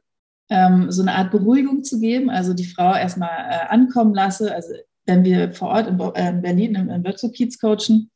ähm, 0.48 0.90
so 0.90 1.02
eine 1.02 1.14
Art 1.14 1.30
Beruhigung 1.30 1.84
zu 1.84 2.00
geben, 2.00 2.30
also 2.30 2.54
die 2.54 2.64
Frau 2.64 2.94
erstmal 2.94 3.30
äh, 3.50 3.66
ankommen 3.68 4.14
lasse. 4.14 4.54
Also 4.54 4.74
wenn 5.06 5.24
wir 5.24 5.52
vor 5.52 5.68
Ort 5.68 5.88
in, 5.88 5.98
äh, 6.00 6.30
in 6.30 6.42
Berlin 6.42 6.74
im, 6.74 6.90
im 6.90 7.04
Virtual 7.04 7.32
Kiez 7.32 7.58
coachen, 7.58 8.10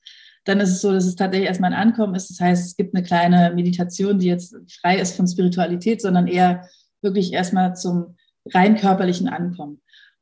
dann 0.45 0.61
ist 0.61 0.71
es 0.71 0.81
so, 0.81 0.93
dass 0.93 1.07
es 1.07 1.16
tatsächlich 1.16 1.49
erstmal 1.49 1.73
ein 1.73 1.88
Ankommen 1.88 2.14
ist. 2.14 2.31
Das 2.31 2.40
heißt, 2.40 2.66
es 2.66 2.77
gibt 2.77 2.95
eine 2.95 3.05
kleine 3.05 3.53
Meditation, 3.55 4.19
die 4.19 4.29
jetzt 4.29 4.57
frei 4.81 4.99
ist 4.99 5.16
von 5.16 5.29
Spiritualität, 5.29 6.01
sondern 6.01 6.27
eher 6.27 6.69
wirklich 7.03 7.33
erstmal 7.33 7.77
zum 7.77 8.16
rein 8.53 8.77
körperlichen 8.77 9.29
Ankommen. 9.29 9.81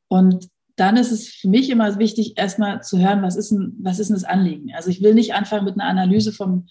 Und 0.08 0.48
dann 0.80 0.96
ist 0.96 1.12
es 1.12 1.28
für 1.28 1.48
mich 1.48 1.70
immer 1.70 1.98
wichtig, 1.98 2.38
erstmal 2.38 2.82
zu 2.82 2.98
hören, 2.98 3.22
was 3.22 3.36
ist 3.36 3.50
denn, 3.50 3.76
was 3.80 3.98
ist 3.98 4.08
denn 4.08 4.16
das 4.16 4.24
Anliegen? 4.24 4.72
Also 4.74 4.90
ich 4.90 5.02
will 5.02 5.14
nicht 5.14 5.34
anfangen 5.34 5.64
mit 5.64 5.74
einer 5.74 5.88
Analyse 5.88 6.32
vom, 6.32 6.66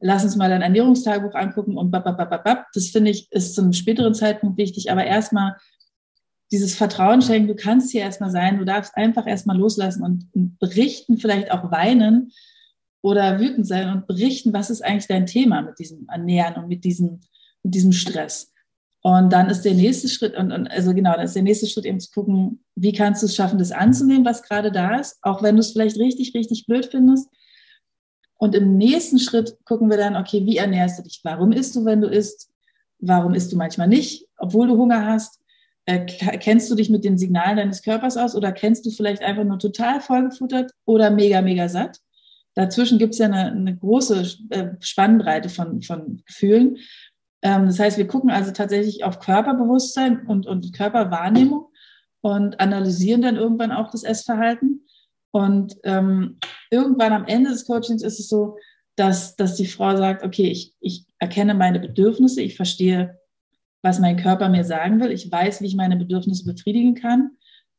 lass 0.00 0.24
uns 0.24 0.36
mal 0.36 0.48
dein 0.48 0.62
Ernährungstagebuch 0.62 1.34
angucken 1.34 1.76
und 1.76 1.90
bababababab. 1.90 2.66
Das 2.72 2.88
finde 2.88 3.10
ich, 3.10 3.30
ist 3.30 3.54
zu 3.54 3.62
einem 3.62 3.72
späteren 3.72 4.14
Zeitpunkt 4.14 4.58
wichtig, 4.58 4.90
aber 4.90 5.04
erstmal 5.04 5.56
dieses 6.52 6.74
Vertrauen 6.74 7.22
schenken, 7.22 7.48
du 7.48 7.54
kannst 7.54 7.92
hier 7.92 8.00
erstmal 8.00 8.30
sein, 8.30 8.58
du 8.58 8.64
darfst 8.64 8.96
einfach 8.96 9.26
erstmal 9.26 9.56
loslassen 9.56 10.02
und 10.02 10.58
berichten, 10.58 11.18
vielleicht 11.18 11.52
auch 11.52 11.70
weinen, 11.70 12.32
oder 13.02 13.40
wütend 13.40 13.66
sein 13.66 13.90
und 13.90 14.06
berichten, 14.06 14.52
was 14.52 14.70
ist 14.70 14.84
eigentlich 14.84 15.06
dein 15.06 15.26
Thema 15.26 15.62
mit 15.62 15.78
diesem 15.78 16.06
Ernähren 16.08 16.62
und 16.62 16.68
mit 16.68 16.84
diesem, 16.84 17.20
mit 17.62 17.74
diesem 17.74 17.92
Stress. 17.92 18.52
Und 19.02 19.32
dann 19.32 19.48
ist 19.48 19.62
der 19.62 19.74
nächste 19.74 20.08
Schritt, 20.08 20.36
und, 20.36 20.52
und 20.52 20.70
also 20.70 20.92
genau, 20.92 21.14
dann 21.14 21.24
ist 21.24 21.34
der 21.34 21.42
nächste 21.42 21.66
Schritt 21.66 21.86
eben 21.86 22.00
zu 22.00 22.10
gucken, 22.10 22.62
wie 22.74 22.92
kannst 22.92 23.22
du 23.22 23.26
es 23.26 23.34
schaffen, 23.34 23.58
das 23.58 23.72
anzunehmen, 23.72 24.26
was 24.26 24.42
gerade 24.42 24.70
da 24.70 24.96
ist, 24.96 25.18
auch 25.22 25.42
wenn 25.42 25.56
du 25.56 25.60
es 25.60 25.72
vielleicht 25.72 25.96
richtig, 25.96 26.34
richtig 26.34 26.66
blöd 26.66 26.86
findest. 26.86 27.28
Und 28.36 28.54
im 28.54 28.76
nächsten 28.76 29.18
Schritt 29.18 29.56
gucken 29.64 29.90
wir 29.90 29.96
dann, 29.96 30.16
okay, 30.16 30.44
wie 30.44 30.58
ernährst 30.58 30.98
du 30.98 31.02
dich? 31.02 31.20
Warum 31.24 31.52
isst 31.52 31.76
du, 31.76 31.84
wenn 31.84 32.00
du 32.00 32.08
isst? 32.08 32.50
Warum 32.98 33.34
isst 33.34 33.52
du 33.52 33.56
manchmal 33.56 33.88
nicht, 33.88 34.26
obwohl 34.36 34.68
du 34.68 34.76
Hunger 34.76 35.06
hast? 35.06 35.40
Äh, 35.86 36.04
kennst 36.38 36.70
du 36.70 36.74
dich 36.74 36.90
mit 36.90 37.04
den 37.04 37.16
Signalen 37.16 37.56
deines 37.56 37.82
Körpers 37.82 38.18
aus 38.18 38.34
oder 38.34 38.52
kennst 38.52 38.84
du 38.84 38.90
vielleicht 38.90 39.22
einfach 39.22 39.44
nur 39.44 39.58
total 39.58 40.00
vollgefuttert 40.00 40.72
oder 40.84 41.10
mega, 41.10 41.40
mega 41.40 41.68
satt? 41.68 42.00
Dazwischen 42.54 42.98
gibt 42.98 43.14
es 43.14 43.18
ja 43.18 43.26
eine, 43.26 43.52
eine 43.52 43.76
große 43.76 44.26
äh, 44.50 44.68
Spannbreite 44.80 45.48
von, 45.48 45.80
von 45.82 46.22
Gefühlen. 46.26 46.78
Ähm, 47.42 47.66
das 47.66 47.78
heißt, 47.78 47.98
wir 47.98 48.06
gucken 48.06 48.30
also 48.30 48.52
tatsächlich 48.52 49.04
auf 49.04 49.18
Körperbewusstsein 49.18 50.26
und, 50.26 50.46
und 50.46 50.72
Körperwahrnehmung 50.72 51.66
und 52.20 52.60
analysieren 52.60 53.22
dann 53.22 53.36
irgendwann 53.36 53.72
auch 53.72 53.90
das 53.90 54.02
Essverhalten. 54.02 54.86
Und 55.32 55.76
ähm, 55.84 56.38
irgendwann 56.70 57.12
am 57.12 57.26
Ende 57.26 57.50
des 57.50 57.66
Coachings 57.66 58.02
ist 58.02 58.18
es 58.18 58.28
so, 58.28 58.56
dass, 58.96 59.36
dass 59.36 59.54
die 59.54 59.66
Frau 59.66 59.96
sagt, 59.96 60.24
okay, 60.24 60.48
ich, 60.48 60.74
ich 60.80 61.06
erkenne 61.18 61.54
meine 61.54 61.80
Bedürfnisse, 61.80 62.42
ich 62.42 62.56
verstehe, 62.56 63.18
was 63.82 63.98
mein 63.98 64.16
Körper 64.16 64.48
mir 64.48 64.64
sagen 64.64 65.00
will, 65.00 65.10
ich 65.10 65.30
weiß, 65.30 65.62
wie 65.62 65.66
ich 65.66 65.76
meine 65.76 65.96
Bedürfnisse 65.96 66.44
befriedigen 66.44 66.94
kann 66.94 67.30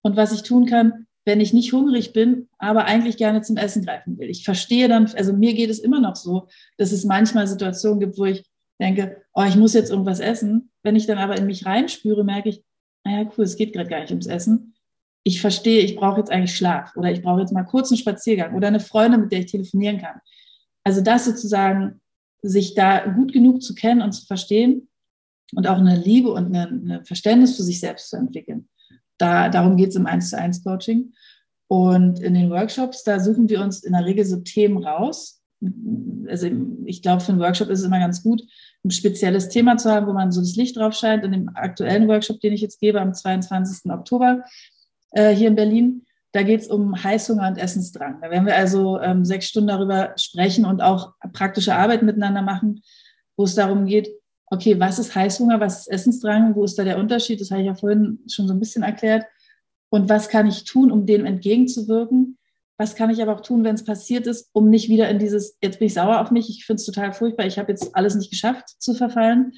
und 0.01 0.15
was 0.15 0.31
ich 0.31 0.41
tun 0.41 0.65
kann, 0.65 1.05
wenn 1.25 1.39
ich 1.39 1.53
nicht 1.53 1.73
hungrig 1.73 2.13
bin, 2.13 2.49
aber 2.57 2.85
eigentlich 2.85 3.17
gerne 3.17 3.41
zum 3.41 3.57
Essen 3.57 3.85
greifen 3.85 4.17
will. 4.17 4.29
Ich 4.29 4.43
verstehe 4.43 4.87
dann, 4.87 5.05
also 5.15 5.33
mir 5.33 5.53
geht 5.53 5.69
es 5.69 5.77
immer 5.77 5.99
noch 5.99 6.15
so, 6.15 6.47
dass 6.77 6.91
es 6.91 7.05
manchmal 7.05 7.45
Situationen 7.45 7.99
gibt, 7.99 8.17
wo 8.17 8.25
ich 8.25 8.43
denke, 8.79 9.20
oh, 9.33 9.43
ich 9.43 9.55
muss 9.55 9.73
jetzt 9.73 9.91
irgendwas 9.91 10.19
essen. 10.19 10.71
Wenn 10.83 10.95
ich 10.95 11.05
dann 11.05 11.17
aber 11.17 11.37
in 11.37 11.45
mich 11.45 11.65
reinspüre, 11.65 12.23
merke 12.23 12.49
ich, 12.49 12.63
naja, 13.03 13.29
cool, 13.37 13.45
es 13.45 13.55
geht 13.55 13.73
gerade 13.73 13.89
gar 13.89 14.01
nicht 14.01 14.11
ums 14.11 14.27
Essen. 14.27 14.73
Ich 15.23 15.41
verstehe, 15.41 15.81
ich 15.81 15.95
brauche 15.95 16.19
jetzt 16.19 16.31
eigentlich 16.31 16.55
Schlaf 16.55 16.95
oder 16.95 17.11
ich 17.11 17.21
brauche 17.21 17.41
jetzt 17.41 17.53
mal 17.53 17.63
kurz 17.63 17.91
einen 17.91 17.97
Spaziergang 17.97 18.55
oder 18.55 18.67
eine 18.67 18.79
Freundin, 18.79 19.21
mit 19.21 19.31
der 19.31 19.39
ich 19.39 19.51
telefonieren 19.51 19.99
kann. 19.99 20.19
Also 20.83 21.01
das 21.01 21.25
sozusagen, 21.25 22.01
sich 22.43 22.73
da 22.73 23.05
gut 23.05 23.33
genug 23.33 23.61
zu 23.61 23.75
kennen 23.75 24.01
und 24.01 24.13
zu 24.13 24.25
verstehen 24.25 24.89
und 25.53 25.67
auch 25.67 25.77
eine 25.77 25.95
Liebe 25.95 26.31
und 26.31 26.55
ein 26.55 27.05
Verständnis 27.05 27.55
für 27.55 27.63
sich 27.63 27.79
selbst 27.79 28.09
zu 28.09 28.17
entwickeln. 28.17 28.67
Da, 29.17 29.49
darum 29.49 29.77
geht 29.77 29.89
es 29.89 29.95
im 29.95 30.07
1 30.07 30.31
zu 30.31 30.37
1 30.37 30.63
Coaching. 30.63 31.13
Und 31.67 32.19
in 32.19 32.33
den 32.33 32.49
Workshops, 32.49 33.03
da 33.03 33.19
suchen 33.19 33.47
wir 33.47 33.61
uns 33.61 33.83
in 33.83 33.93
der 33.93 34.05
Regel 34.05 34.25
so 34.25 34.37
Themen 34.37 34.83
raus. 34.83 35.41
Also 36.27 36.49
ich 36.85 37.01
glaube, 37.01 37.21
für 37.21 37.31
einen 37.31 37.39
Workshop 37.39 37.69
ist 37.69 37.79
es 37.79 37.85
immer 37.85 37.99
ganz 37.99 38.23
gut, 38.23 38.41
ein 38.83 38.91
spezielles 38.91 39.49
Thema 39.49 39.77
zu 39.77 39.91
haben, 39.91 40.07
wo 40.07 40.13
man 40.13 40.31
so 40.31 40.41
das 40.41 40.55
Licht 40.55 40.77
drauf 40.77 40.93
scheint. 40.93 41.23
In 41.23 41.31
dem 41.31 41.49
aktuellen 41.55 42.07
Workshop, 42.07 42.39
den 42.39 42.53
ich 42.53 42.61
jetzt 42.61 42.79
gebe 42.79 42.99
am 42.99 43.13
22. 43.13 43.91
Oktober 43.91 44.43
äh, 45.11 45.33
hier 45.33 45.49
in 45.49 45.55
Berlin, 45.55 46.05
da 46.31 46.43
geht 46.43 46.61
es 46.61 46.67
um 46.67 47.01
Heißhunger 47.01 47.47
und 47.47 47.57
Essensdrang. 47.57 48.19
Da 48.21 48.31
werden 48.31 48.45
wir 48.45 48.55
also 48.55 48.99
ähm, 49.01 49.25
sechs 49.25 49.47
Stunden 49.47 49.67
darüber 49.67 50.13
sprechen 50.15 50.65
und 50.65 50.81
auch 50.81 51.13
praktische 51.33 51.75
Arbeit 51.75 52.03
miteinander 52.03 52.41
machen, 52.41 52.81
wo 53.35 53.43
es 53.43 53.55
darum 53.55 53.85
geht, 53.85 54.09
okay, 54.45 54.79
was 54.79 54.99
ist 54.99 55.15
Heißhunger, 55.15 55.59
was 55.59 55.81
ist 55.81 55.87
Essensdrang, 55.87 56.55
wo 56.55 56.63
ist 56.63 56.77
da 56.77 56.83
der 56.83 56.99
Unterschied? 56.99 57.39
Das 57.41 57.51
habe 57.51 57.61
ich 57.61 57.67
ja 57.67 57.75
vorhin 57.75 58.19
schon 58.29 58.47
so 58.47 58.53
ein 58.53 58.59
bisschen 58.59 58.83
erklärt. 58.83 59.25
Und 59.89 60.09
was 60.09 60.29
kann 60.29 60.47
ich 60.47 60.63
tun, 60.63 60.91
um 60.91 61.05
dem 61.05 61.25
entgegenzuwirken? 61.25 62.37
Was 62.77 62.95
kann 62.95 63.09
ich 63.09 63.21
aber 63.21 63.35
auch 63.35 63.41
tun, 63.41 63.63
wenn 63.63 63.75
es 63.75 63.85
passiert 63.85 64.25
ist, 64.27 64.49
um 64.53 64.69
nicht 64.69 64.89
wieder 64.89 65.09
in 65.09 65.19
dieses, 65.19 65.57
jetzt 65.61 65.79
bin 65.79 65.87
ich 65.87 65.93
sauer 65.93 66.19
auf 66.19 66.31
mich, 66.31 66.49
ich 66.49 66.65
finde 66.65 66.79
es 66.79 66.85
total 66.85 67.13
furchtbar, 67.13 67.45
ich 67.45 67.59
habe 67.59 67.71
jetzt 67.71 67.95
alles 67.95 68.15
nicht 68.15 68.31
geschafft 68.31 68.69
zu 68.81 68.93
verfallen. 68.93 69.53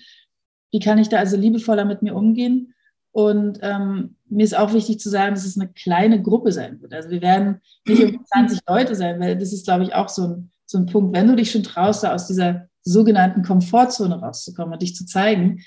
Wie 0.71 0.79
kann 0.79 0.97
ich 0.97 1.09
da 1.09 1.17
also 1.17 1.37
liebevoller 1.37 1.85
mit 1.85 2.01
mir 2.01 2.15
umgehen? 2.15 2.73
Und 3.11 3.59
ähm, 3.61 4.15
mir 4.27 4.43
ist 4.43 4.57
auch 4.57 4.73
wichtig 4.73 4.99
zu 4.99 5.09
sagen, 5.09 5.35
dass 5.35 5.45
es 5.45 5.57
eine 5.57 5.71
kleine 5.71 6.21
Gruppe 6.21 6.51
sein 6.51 6.81
wird. 6.81 6.93
Also 6.93 7.11
wir 7.11 7.21
werden 7.21 7.61
nicht 7.87 8.03
um 8.03 8.25
20 8.25 8.59
Leute 8.67 8.95
sein, 8.95 9.19
weil 9.19 9.37
das 9.37 9.53
ist, 9.53 9.65
glaube 9.65 9.83
ich, 9.83 9.93
auch 9.93 10.09
so 10.09 10.23
ein, 10.23 10.51
so 10.65 10.79
ein 10.79 10.87
Punkt. 10.87 11.15
Wenn 11.15 11.27
du 11.27 11.35
dich 11.35 11.51
schon 11.51 11.61
traust, 11.61 12.03
da 12.03 12.13
aus 12.13 12.25
dieser 12.25 12.67
sogenannten 12.81 13.43
Komfortzone 13.43 14.19
rauszukommen 14.19 14.73
und 14.73 14.81
dich 14.81 14.95
zu 14.95 15.05
zeigen, 15.05 15.61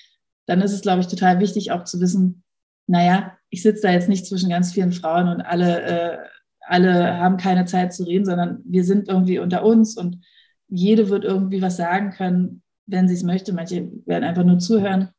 dann 0.46 0.60
ist 0.60 0.72
es, 0.72 0.80
glaube 0.80 1.00
ich, 1.00 1.06
total 1.06 1.38
wichtig 1.38 1.70
auch 1.70 1.84
zu 1.84 2.00
wissen, 2.00 2.42
naja, 2.88 3.32
ich 3.48 3.62
sitze 3.62 3.82
da 3.82 3.92
jetzt 3.92 4.08
nicht 4.08 4.26
zwischen 4.26 4.50
ganz 4.50 4.72
vielen 4.72 4.92
Frauen 4.92 5.28
und 5.28 5.40
alle, 5.40 5.82
äh, 5.82 6.18
alle 6.66 7.18
haben 7.18 7.36
keine 7.36 7.64
Zeit 7.64 7.94
zu 7.94 8.04
reden, 8.04 8.24
sondern 8.24 8.60
wir 8.64 8.84
sind 8.84 9.08
irgendwie 9.08 9.38
unter 9.38 9.64
uns 9.64 9.96
und 9.96 10.24
jede 10.68 11.08
wird 11.08 11.24
irgendwie 11.24 11.62
was 11.62 11.76
sagen 11.76 12.10
können, 12.10 12.62
wenn 12.86 13.08
sie 13.08 13.14
es 13.14 13.22
möchte. 13.22 13.52
Manche 13.52 13.88
werden 14.04 14.24
einfach 14.24 14.44
nur 14.44 14.58
zuhören. 14.58 15.10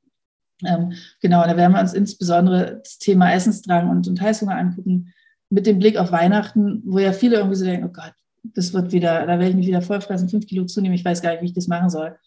Ähm, 0.65 0.93
genau, 1.21 1.43
da 1.43 1.55
werden 1.55 1.73
wir 1.73 1.81
uns 1.81 1.93
insbesondere 1.93 2.79
das 2.83 2.97
Thema 2.97 3.31
Essensdrang 3.31 3.89
und, 3.89 4.07
und 4.07 4.19
Heißhunger 4.19 4.57
angucken, 4.57 5.13
mit 5.49 5.65
dem 5.65 5.79
Blick 5.79 5.97
auf 5.97 6.11
Weihnachten, 6.11 6.81
wo 6.85 6.99
ja 6.99 7.13
viele 7.13 7.37
irgendwie 7.37 7.55
so 7.55 7.65
denken, 7.65 7.87
oh 7.87 7.93
Gott, 7.93 8.13
das 8.43 8.73
wird 8.73 8.91
wieder, 8.91 9.21
da 9.21 9.39
werde 9.39 9.49
ich 9.49 9.55
mich 9.55 9.67
wieder 9.67 9.81
vollfressen, 9.81 10.29
fünf 10.29 10.47
Kilo 10.47 10.65
zunehmen, 10.65 10.95
ich 10.95 11.05
weiß 11.05 11.21
gar 11.21 11.31
nicht, 11.31 11.41
wie 11.41 11.47
ich 11.47 11.53
das 11.53 11.67
machen 11.67 11.89
soll. 11.89 12.17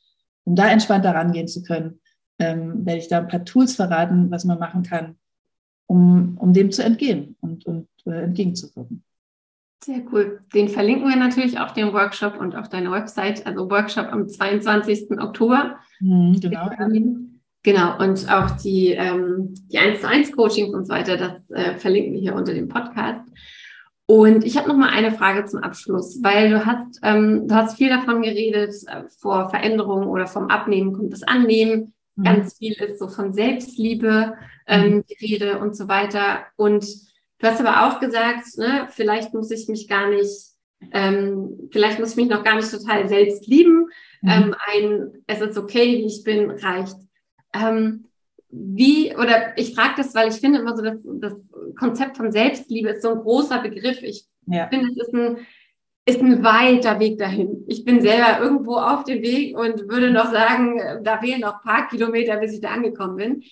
Um 0.44 0.54
da 0.54 0.70
entspannter 0.70 1.14
rangehen 1.14 1.48
zu 1.48 1.62
können, 1.62 2.00
ähm, 2.38 2.87
werde 2.87 2.98
ich 2.98 3.09
da 3.09 3.18
ein 3.18 3.28
paar 3.28 3.44
Tools 3.44 3.76
verraten, 3.76 4.30
was 4.30 4.44
man 4.44 4.59
machen 4.59 4.83
kann, 4.83 5.16
um, 5.87 6.38
um 6.38 6.52
dem 6.52 6.70
zu 6.72 6.83
entgehen 6.83 7.37
und, 7.40 7.66
und 7.66 7.88
äh, 8.06 8.22
entgegenzuwirken. 8.22 9.04
Sehr 9.82 10.02
cool. 10.12 10.40
Den 10.54 10.68
verlinken 10.68 11.08
wir 11.08 11.16
natürlich 11.16 11.58
auch, 11.58 11.70
den 11.70 11.92
Workshop 11.92 12.38
und 12.38 12.54
auf 12.54 12.68
deine 12.68 12.90
Website, 12.90 13.46
also 13.46 13.70
Workshop 13.70 14.12
am 14.12 14.28
22. 14.28 15.18
Oktober. 15.18 15.76
Mhm, 16.00 16.38
genau. 16.40 16.70
Genau, 17.62 17.98
und 17.98 18.30
auch 18.32 18.52
die, 18.52 18.92
ähm, 18.92 19.54
die 19.70 19.78
1 19.78 20.00
zu 20.00 20.08
1 20.08 20.32
Coachings 20.32 20.72
und 20.74 20.86
so 20.86 20.94
weiter, 20.94 21.18
das 21.18 21.50
äh, 21.50 21.74
verlinken 21.76 22.14
wir 22.14 22.20
hier 22.20 22.34
unter 22.34 22.54
dem 22.54 22.68
Podcast. 22.68 23.20
Und 24.06 24.44
ich 24.44 24.56
habe 24.56 24.68
noch 24.68 24.76
mal 24.76 24.88
eine 24.88 25.12
Frage 25.12 25.44
zum 25.44 25.60
Abschluss, 25.62 26.20
weil 26.22 26.50
du 26.50 26.64
hast, 26.64 26.98
ähm, 27.02 27.46
du 27.46 27.54
hast 27.54 27.76
viel 27.76 27.90
davon 27.90 28.22
geredet, 28.22 28.74
äh, 28.86 29.04
vor 29.20 29.50
Veränderungen 29.50 30.08
oder 30.08 30.26
vom 30.26 30.48
Abnehmen 30.48 30.94
kommt 30.94 31.12
das 31.12 31.22
Annehmen. 31.22 31.92
Mhm. 32.16 32.24
Ganz 32.24 32.56
viel 32.56 32.72
ist 32.72 32.98
so 32.98 33.08
von 33.08 33.34
Selbstliebe 33.34 34.34
ähm, 34.66 34.94
mhm. 34.94 35.04
die 35.04 35.26
Rede 35.26 35.58
und 35.58 35.76
so 35.76 35.86
weiter. 35.86 36.46
Und 36.56 36.86
du 37.40 37.46
hast 37.46 37.61
aber 37.61 37.87
auch 37.87 38.00
gesagt, 38.00 38.46
ne, 38.57 38.87
vielleicht 38.90 39.35
muss 39.35 39.50
ich 39.50 39.68
mich 39.68 39.88
gar 39.88 40.09
nicht, 40.09 40.50
ähm, 40.92 41.68
vielleicht 41.72 41.98
muss 41.98 42.11
ich 42.11 42.16
mich 42.16 42.29
noch 42.29 42.44
gar 42.44 42.57
nicht 42.57 42.70
total 42.70 43.09
selbst 43.09 43.46
lieben. 43.46 43.87
Mhm. 44.22 44.31
Ähm, 44.31 44.55
ein, 44.72 45.24
es 45.26 45.40
ist 45.40 45.59
okay, 45.59 45.98
wie 45.98 46.07
ich 46.07 46.22
bin, 46.22 46.50
reicht. 46.50 46.96
Ähm, 47.55 48.07
wie, 48.50 49.14
oder 49.14 49.57
ich 49.57 49.74
frage 49.74 49.94
das, 49.98 50.14
weil 50.14 50.29
ich 50.29 50.37
finde 50.37 50.61
immer 50.61 50.76
so, 50.76 50.83
dass 50.83 50.98
das 51.05 51.35
Konzept 51.79 52.16
von 52.16 52.33
Selbstliebe 52.33 52.90
ist 52.90 53.03
so 53.03 53.11
ein 53.11 53.20
großer 53.20 53.61
Begriff. 53.61 54.03
Ich 54.03 54.26
ja. 54.46 54.68
finde, 54.68 54.88
es 54.90 55.07
ist 55.07 55.14
ein, 55.14 55.38
ist 56.05 56.20
ein 56.20 56.42
weiter 56.42 56.98
Weg 56.98 57.18
dahin. 57.18 57.64
Ich 57.68 57.85
bin 57.85 58.00
selber 58.00 58.40
irgendwo 58.40 58.76
auf 58.76 59.05
dem 59.05 59.22
Weg 59.22 59.57
und 59.57 59.88
würde 59.88 60.11
noch 60.11 60.33
sagen, 60.33 60.81
da 61.05 61.18
fehlen 61.18 61.40
noch 61.40 61.55
ein 61.55 61.62
paar 61.62 61.88
Kilometer, 61.88 62.37
bis 62.38 62.55
ich 62.55 62.61
da 62.61 62.70
angekommen 62.70 63.16
bin. 63.16 63.42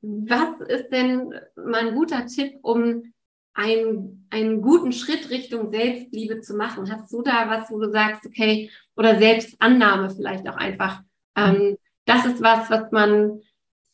Was 0.00 0.60
ist 0.68 0.88
denn 0.88 1.30
mal 1.56 1.88
ein 1.88 1.94
guter 1.94 2.26
Tipp, 2.26 2.54
um 2.62 3.12
einen, 3.56 4.26
einen 4.30 4.60
guten 4.60 4.92
Schritt 4.92 5.30
Richtung 5.30 5.72
Selbstliebe 5.72 6.40
zu 6.40 6.54
machen? 6.54 6.90
Hast 6.90 7.12
du 7.12 7.22
da 7.22 7.48
was, 7.48 7.70
wo 7.70 7.78
du 7.80 7.90
sagst, 7.90 8.26
okay, 8.26 8.70
oder 8.96 9.18
Selbstannahme 9.18 10.10
vielleicht 10.10 10.48
auch 10.48 10.56
einfach? 10.56 11.02
Ähm, 11.36 11.76
das 12.04 12.26
ist 12.26 12.42
was, 12.42 12.70
was 12.70 12.92
man 12.92 13.40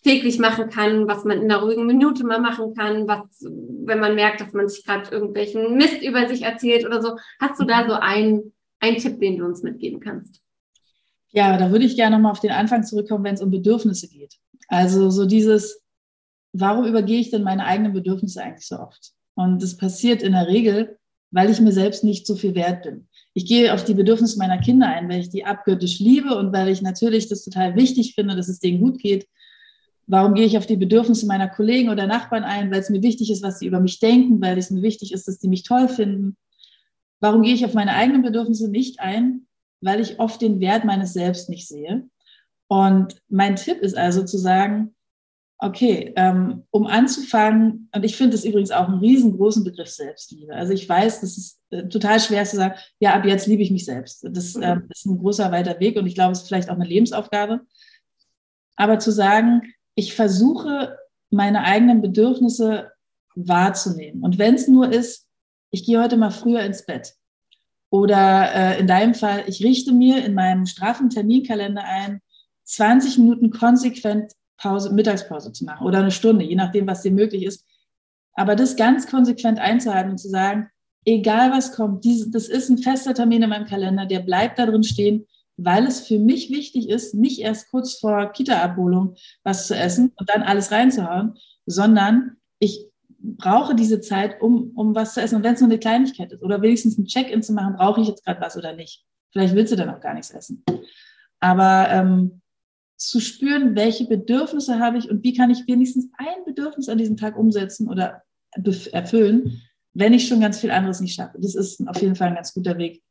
täglich 0.03 0.41
machen 0.41 0.69
kann, 0.69 1.07
was 1.07 1.25
man 1.25 1.39
in 1.39 1.51
einer 1.51 1.63
ruhigen 1.63 1.87
Minute 1.87 2.25
mal 2.25 2.41
machen 2.41 2.75
kann, 2.75 3.07
was, 3.07 3.25
wenn 3.41 4.01
man 4.01 4.17
merkt, 4.17 4.41
dass 4.41 4.53
man 4.53 4.69
sich 4.69 4.85
gerade 4.85 5.09
irgendwelchen 5.11 5.77
Mist 5.77 6.03
über 6.03 6.29
sich 6.29 6.43
erzählt 6.43 6.85
oder 6.85 7.01
so. 7.01 7.17
Hast 7.41 7.61
du 7.61 7.65
da 7.65 7.89
so 7.89 7.95
einen, 7.95 8.53
einen 8.81 8.99
Tipp, 8.99 9.21
den 9.21 9.39
du 9.39 9.45
uns 9.45 9.63
mitgeben 9.63 10.01
kannst? 10.01 10.43
Ja, 11.31 11.57
da 11.57 11.71
würde 11.71 11.85
ich 11.85 11.97
gerne 11.97 12.17
nochmal 12.17 12.33
auf 12.33 12.41
den 12.41 12.51
Anfang 12.51 12.83
zurückkommen, 12.83 13.25
wenn 13.25 13.35
es 13.35 13.43
um 13.43 13.51
Bedürfnisse 13.51 14.09
geht. 14.09 14.39
Also 14.67 15.09
so 15.11 15.25
dieses, 15.25 15.83
warum 16.53 16.85
übergehe 16.85 17.21
ich 17.21 17.31
denn 17.31 17.45
meine 17.45 17.65
eigenen 17.65 17.93
Bedürfnisse 17.93 18.43
eigentlich 18.43 18.67
so 18.67 18.81
oft? 18.81 19.13
Und 19.35 19.63
das 19.63 19.77
passiert 19.77 20.23
in 20.23 20.33
der 20.33 20.49
Regel, 20.49 20.99
weil 21.31 21.51
ich 21.51 21.61
mir 21.61 21.73
selbst 21.73 22.05
nicht 22.05 22.27
so 22.27 22.37
viel 22.37 22.55
wert 22.55 22.83
bin. 22.83 23.09
Ich 23.35 23.47
gehe 23.47 23.73
auf 23.73 23.85
die 23.85 23.95
Bedürfnisse 23.95 24.39
meiner 24.39 24.59
Kinder 24.59 24.89
ein, 24.89 25.09
weil 25.09 25.21
ich 25.21 25.31
die 25.31 25.45
abgöttisch 25.45 25.99
liebe 25.99 26.37
und 26.37 26.53
weil 26.53 26.69
ich 26.69 26.83
natürlich 26.83 27.29
das 27.29 27.43
total 27.43 27.75
wichtig 27.75 28.15
finde, 28.15 28.37
dass 28.37 28.49
es 28.49 28.61
denen 28.61 28.81
gut 28.81 28.99
geht. 28.99 29.27
Warum 30.07 30.35
gehe 30.35 30.45
ich 30.45 30.59
auf 30.59 30.67
die 30.67 30.77
Bedürfnisse 30.77 31.27
meiner 31.27 31.49
Kollegen 31.49 31.89
oder 31.89 32.07
Nachbarn 32.07 32.45
ein? 32.45 32.71
Weil 32.71 32.81
es 32.81 32.91
mir 32.91 33.03
wichtig 33.03 33.31
ist, 33.31 33.43
was 33.43 33.59
sie 33.59 33.67
über 33.67 33.81
mich 33.81 33.99
denken, 33.99 34.41
weil 34.43 34.59
es 34.59 34.71
mir 34.71 34.83
wichtig 34.83 35.13
ist, 35.13 35.27
dass 35.27 35.41
sie 35.41 35.49
mich 35.49 35.63
toll 35.63 35.89
finden. 35.89 36.37
Warum 37.21 37.43
gehe 37.43 37.55
ich 37.55 37.65
auf 37.65 37.73
meine 37.73 37.95
eigenen 37.95 38.23
Bedürfnisse 38.23 38.69
nicht 38.69 39.01
ein? 39.01 39.47
Weil 39.81 40.01
ich 40.01 40.19
oft 40.21 40.43
den 40.43 40.61
Wert 40.61 40.85
meines 40.85 41.15
Selbst 41.15 41.49
nicht 41.49 41.67
sehe. 41.67 42.05
Und 42.69 43.23
mein 43.29 43.57
Tipp 43.57 43.79
ist 43.81 43.97
also 43.97 44.25
zu 44.25 44.37
sagen, 44.37 44.95
okay, 45.63 46.13
ähm, 46.17 46.65
um 46.71 46.89
anzufangen, 46.89 47.89
und 47.95 48.05
ich 48.05 48.17
finde 48.17 48.35
es 48.35 48.45
übrigens 48.45 48.73
auch 48.73 48.89
einen 48.89 48.99
riesengroßen 48.99 49.63
Begriff 49.63 49.89
Selbstliebe. 49.89 50.53
Also 50.53 50.73
ich 50.73 50.89
weiß, 50.89 51.21
das 51.21 51.39
ist 51.39 51.61
äh, 51.71 51.87
total 51.87 52.19
schwer 52.19 52.45
zu 52.45 52.57
sagen, 52.57 52.75
ja, 52.99 53.15
ab 53.15 53.25
jetzt 53.25 53.47
liebe 53.47 53.63
ich 53.63 53.71
mich 53.71 53.85
selbst. 53.85 54.27
Das 54.29 54.57
äh, 54.57 54.77
ist 54.91 55.07
ein 55.07 55.19
großer, 55.19 55.53
weiter 55.53 55.79
Weg 55.79 55.97
und 55.97 56.07
ich 56.09 56.17
glaube, 56.17 56.33
es 56.33 56.41
ist 56.41 56.49
vielleicht 56.49 56.69
auch 56.69 56.75
eine 56.75 56.85
Lebensaufgabe. 56.85 57.61
Aber 58.75 58.99
zu 58.99 59.13
sagen, 59.13 59.63
ich 59.95 60.15
versuche, 60.15 60.99
meine 61.31 61.63
eigenen 61.63 62.03
Bedürfnisse 62.03 62.91
wahrzunehmen. 63.37 64.25
Und 64.25 64.39
wenn 64.39 64.57
es 64.57 64.67
nur 64.67 64.91
ist, 64.93 65.29
ich 65.71 65.85
gehe 65.85 66.03
heute 66.03 66.17
mal 66.17 66.33
früher 66.33 66.63
ins 66.63 66.85
Bett. 66.85 67.15
Oder 67.89 68.53
äh, 68.53 68.81
in 68.81 68.89
deinem 68.89 69.15
Fall, 69.15 69.45
ich 69.47 69.63
richte 69.63 69.93
mir 69.93 70.25
in 70.25 70.35
meinem 70.35 70.67
straffen 70.67 71.09
Terminkalender 71.09 71.85
ein, 71.85 72.21
20 72.65 73.19
Minuten 73.19 73.51
konsequent 73.51 74.33
Pause, 74.59 74.93
Mittagspause 74.93 75.53
zu 75.53 75.65
machen 75.65 75.87
oder 75.87 75.99
eine 75.99 76.11
Stunde, 76.11 76.45
je 76.45 76.57
nachdem, 76.57 76.87
was 76.87 77.03
dir 77.03 77.13
möglich 77.13 77.45
ist. 77.45 77.65
Aber 78.35 78.57
das 78.57 78.77
ganz 78.77 79.07
konsequent 79.07 79.59
einzuhalten 79.59 80.13
und 80.13 80.19
zu 80.19 80.29
sagen, 80.29 80.69
egal 81.05 81.51
was 81.51 81.73
kommt, 81.73 82.05
dies, 82.05 82.31
das 82.31 82.49
ist 82.49 82.69
ein 82.71 82.79
fester 82.79 83.15
Termin 83.15 83.43
in 83.43 83.51
meinem 83.51 83.67
Kalender, 83.67 84.07
der 84.07 84.21
bleibt 84.21 84.59
da 84.59 84.67
drin 84.67 84.85
stehen 84.85 85.27
weil 85.57 85.87
es 85.87 86.07
für 86.07 86.19
mich 86.19 86.51
wichtig 86.51 86.89
ist, 86.89 87.15
nicht 87.15 87.41
erst 87.41 87.71
kurz 87.71 87.95
vor 87.99 88.33
Kita-Abholung 88.33 89.17
was 89.43 89.67
zu 89.67 89.77
essen 89.77 90.13
und 90.17 90.29
dann 90.29 90.43
alles 90.43 90.71
reinzuhauen, 90.71 91.35
sondern 91.67 92.37
ich 92.59 92.87
brauche 93.19 93.75
diese 93.75 94.01
Zeit, 94.01 94.41
um, 94.41 94.73
um 94.75 94.95
was 94.95 95.15
zu 95.15 95.21
essen. 95.21 95.37
Und 95.37 95.45
wenn 95.45 95.55
es 95.55 95.61
nur 95.61 95.71
eine 95.71 95.79
Kleinigkeit 95.79 96.33
ist 96.33 96.43
oder 96.43 96.63
wenigstens 96.63 96.99
ein 96.99 97.07
Check-in 97.07 97.43
zu 97.43 97.53
machen, 97.53 97.77
brauche 97.77 98.01
ich 98.01 98.09
jetzt 98.09 98.25
gerade 98.25 98.41
was 98.41 98.57
oder 98.57 98.75
nicht. 98.75 99.05
Vielleicht 99.33 99.55
willst 99.55 99.73
du 99.73 99.77
dann 99.77 99.91
auch 99.91 100.01
gar 100.01 100.15
nichts 100.15 100.31
essen. 100.31 100.65
Aber 101.41 101.89
ähm, 101.91 102.42
zu 103.09 103.21
spüren, 103.21 103.75
welche 103.75 104.07
Bedürfnisse 104.07 104.79
habe 104.79 104.99
ich 104.99 105.11
und 105.11 105.23
wie 105.25 105.35
kann 105.35 105.51
ich 105.51 105.67
wenigstens 105.67 106.09
ein 106.19 106.45
Bedürfnis 106.45 106.89
an 106.89 106.99
diesem 106.99 107.17
Tag 107.17 107.37
umsetzen 107.37 107.89
oder 107.89 108.23
erfüllen, 108.93 109.63
wenn 109.95 110.13
ich 110.13 110.29
schon 110.29 110.41
ganz 110.41 110.61
viel 110.61 110.71
anderes 110.71 111.01
nicht 111.01 111.15
schaffe. 111.15 111.39
Das 111.41 111.55
ist 111.55 111.87
auf 111.87 112.01
jeden 112.01 112.17
Fall 112.17 112.29
ein 112.29 112.35
ganz 112.35 112.55
guter 112.55 112.79
Weg, 112.79 113.03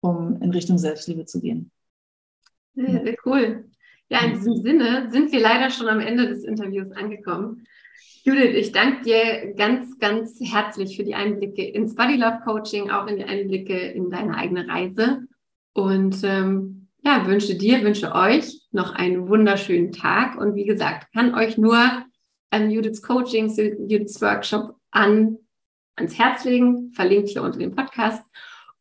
um 0.00 0.40
in 0.42 0.50
Richtung 0.50 0.78
Selbstliebe 0.78 1.24
zu 1.24 1.40
gehen. 1.40 1.70
Sehr, 2.74 3.02
sehr 3.02 3.16
cool. 3.24 3.70
Ja, 4.08 4.24
in 4.24 4.34
diesem 4.34 4.56
Sinne 4.56 5.08
sind 5.10 5.32
wir 5.32 5.40
leider 5.40 5.70
schon 5.70 5.88
am 5.88 6.00
Ende 6.00 6.28
des 6.28 6.44
Interviews 6.44 6.90
angekommen. 6.92 7.64
Judith, 8.24 8.54
ich 8.54 8.72
danke 8.72 9.02
dir 9.02 9.54
ganz, 9.54 9.98
ganz 9.98 10.38
herzlich 10.40 10.96
für 10.96 11.04
die 11.04 11.14
Einblicke 11.14 11.64
ins 11.64 11.94
Body 11.94 12.16
Love 12.16 12.40
Coaching, 12.44 12.90
auch 12.90 13.06
in 13.06 13.16
die 13.16 13.24
Einblicke 13.24 13.78
in 13.78 14.10
deine 14.10 14.36
eigene 14.36 14.68
Reise. 14.68 15.22
Und 15.72 16.20
ähm, 16.24 16.79
ja, 17.02 17.26
wünsche 17.26 17.54
dir, 17.54 17.82
wünsche 17.82 18.14
euch 18.14 18.60
noch 18.72 18.94
einen 18.94 19.28
wunderschönen 19.28 19.92
Tag. 19.92 20.36
Und 20.38 20.54
wie 20.54 20.66
gesagt, 20.66 21.12
kann 21.12 21.34
euch 21.34 21.58
nur 21.58 21.76
ähm, 22.50 22.70
Judiths 22.70 23.02
Coaching, 23.02 23.48
Judiths 23.88 24.20
Workshop 24.20 24.76
an, 24.90 25.38
ans 25.96 26.18
Herz 26.18 26.44
legen, 26.44 26.92
verlinkt 26.92 27.30
hier 27.30 27.42
unter 27.42 27.58
dem 27.58 27.74
Podcast. 27.74 28.22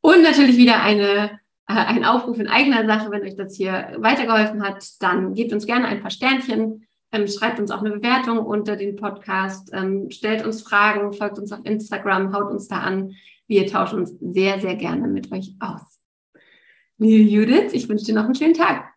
Und 0.02 0.24
natürlich 0.24 0.58
wieder 0.58 0.82
eine 0.82 1.40
äh, 1.70 1.74
ein 1.74 2.04
Aufruf 2.04 2.40
in 2.40 2.48
eigener 2.48 2.86
Sache. 2.86 3.12
Wenn 3.12 3.22
euch 3.22 3.36
das 3.36 3.56
hier 3.56 3.96
weitergeholfen 3.98 4.64
hat, 4.64 4.84
dann 5.00 5.36
gebt 5.36 5.54
uns 5.54 5.68
gerne 5.68 5.86
ein 5.86 6.02
paar 6.02 6.10
Sternchen, 6.10 6.88
ähm, 7.12 7.28
schreibt 7.28 7.60
uns 7.60 7.70
auch 7.72 7.82
eine 7.82 7.92
Bewertung 7.92 8.40
unter 8.40 8.76
den 8.76 8.96
Podcast, 8.96 9.70
ähm, 9.74 10.10
stellt 10.10 10.44
uns 10.46 10.64
Fragen, 10.64 11.14
folgt 11.14 11.38
uns 11.38 11.52
auf 11.52 11.60
Instagram, 11.64 12.34
haut 12.34 12.52
uns 12.52 12.68
da 12.68 12.80
an. 12.80 13.14
Wir 13.48 13.68
tauschen 13.68 14.00
uns 14.00 14.18
sehr, 14.20 14.60
sehr 14.60 14.76
gerne 14.76 15.08
mit 15.08 15.32
euch 15.32 15.56
aus. 15.60 15.99
Liebe 17.00 17.30
Judith, 17.30 17.72
ich 17.72 17.88
wünsche 17.88 18.06
dir 18.06 18.16
noch 18.16 18.26
einen 18.26 18.36
schönen 18.36 18.54
Tag. 18.54 18.94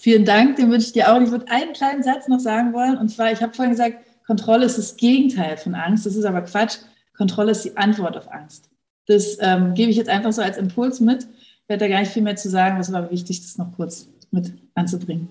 Vielen 0.00 0.24
Dank, 0.24 0.56
den 0.56 0.70
wünsche 0.70 0.86
ich 0.86 0.92
dir 0.92 1.12
auch. 1.12 1.20
Ich 1.20 1.30
würde 1.30 1.48
einen 1.48 1.74
kleinen 1.74 2.02
Satz 2.02 2.26
noch 2.26 2.40
sagen 2.40 2.72
wollen. 2.72 2.96
Und 2.96 3.10
zwar, 3.10 3.30
ich 3.30 3.42
habe 3.42 3.52
vorhin 3.52 3.72
gesagt, 3.72 3.98
Kontrolle 4.26 4.64
ist 4.64 4.78
das 4.78 4.96
Gegenteil 4.96 5.58
von 5.58 5.74
Angst. 5.74 6.06
Das 6.06 6.16
ist 6.16 6.24
aber 6.24 6.40
Quatsch. 6.40 6.78
Kontrolle 7.16 7.52
ist 7.52 7.64
die 7.64 7.76
Antwort 7.76 8.16
auf 8.16 8.32
Angst. 8.32 8.70
Das 9.06 9.36
ähm, 9.40 9.74
gebe 9.74 9.90
ich 9.90 9.96
jetzt 9.96 10.08
einfach 10.08 10.32
so 10.32 10.40
als 10.40 10.56
Impuls 10.56 11.00
mit. 11.00 11.24
Ich 11.24 11.68
werde 11.68 11.84
da 11.84 11.88
gar 11.88 12.00
nicht 12.00 12.12
viel 12.12 12.22
mehr 12.22 12.36
zu 12.36 12.48
sagen, 12.48 12.78
was 12.78 12.90
war 12.92 13.10
wichtig, 13.10 13.42
das 13.42 13.58
noch 13.58 13.72
kurz 13.76 14.08
mit 14.30 14.52
anzubringen. 14.74 15.28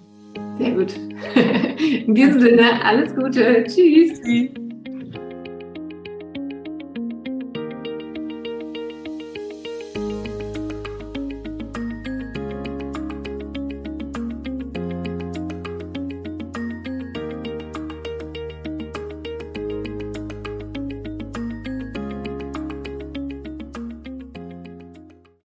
Sehr 0.60 0.72
gut. 0.72 0.94
In 2.06 2.14
diesem 2.14 2.40
Sinne, 2.40 2.84
alles 2.86 3.14
Gute. 3.16 3.64
Tschüss. 3.68 4.22
Tschüss. 4.22 4.63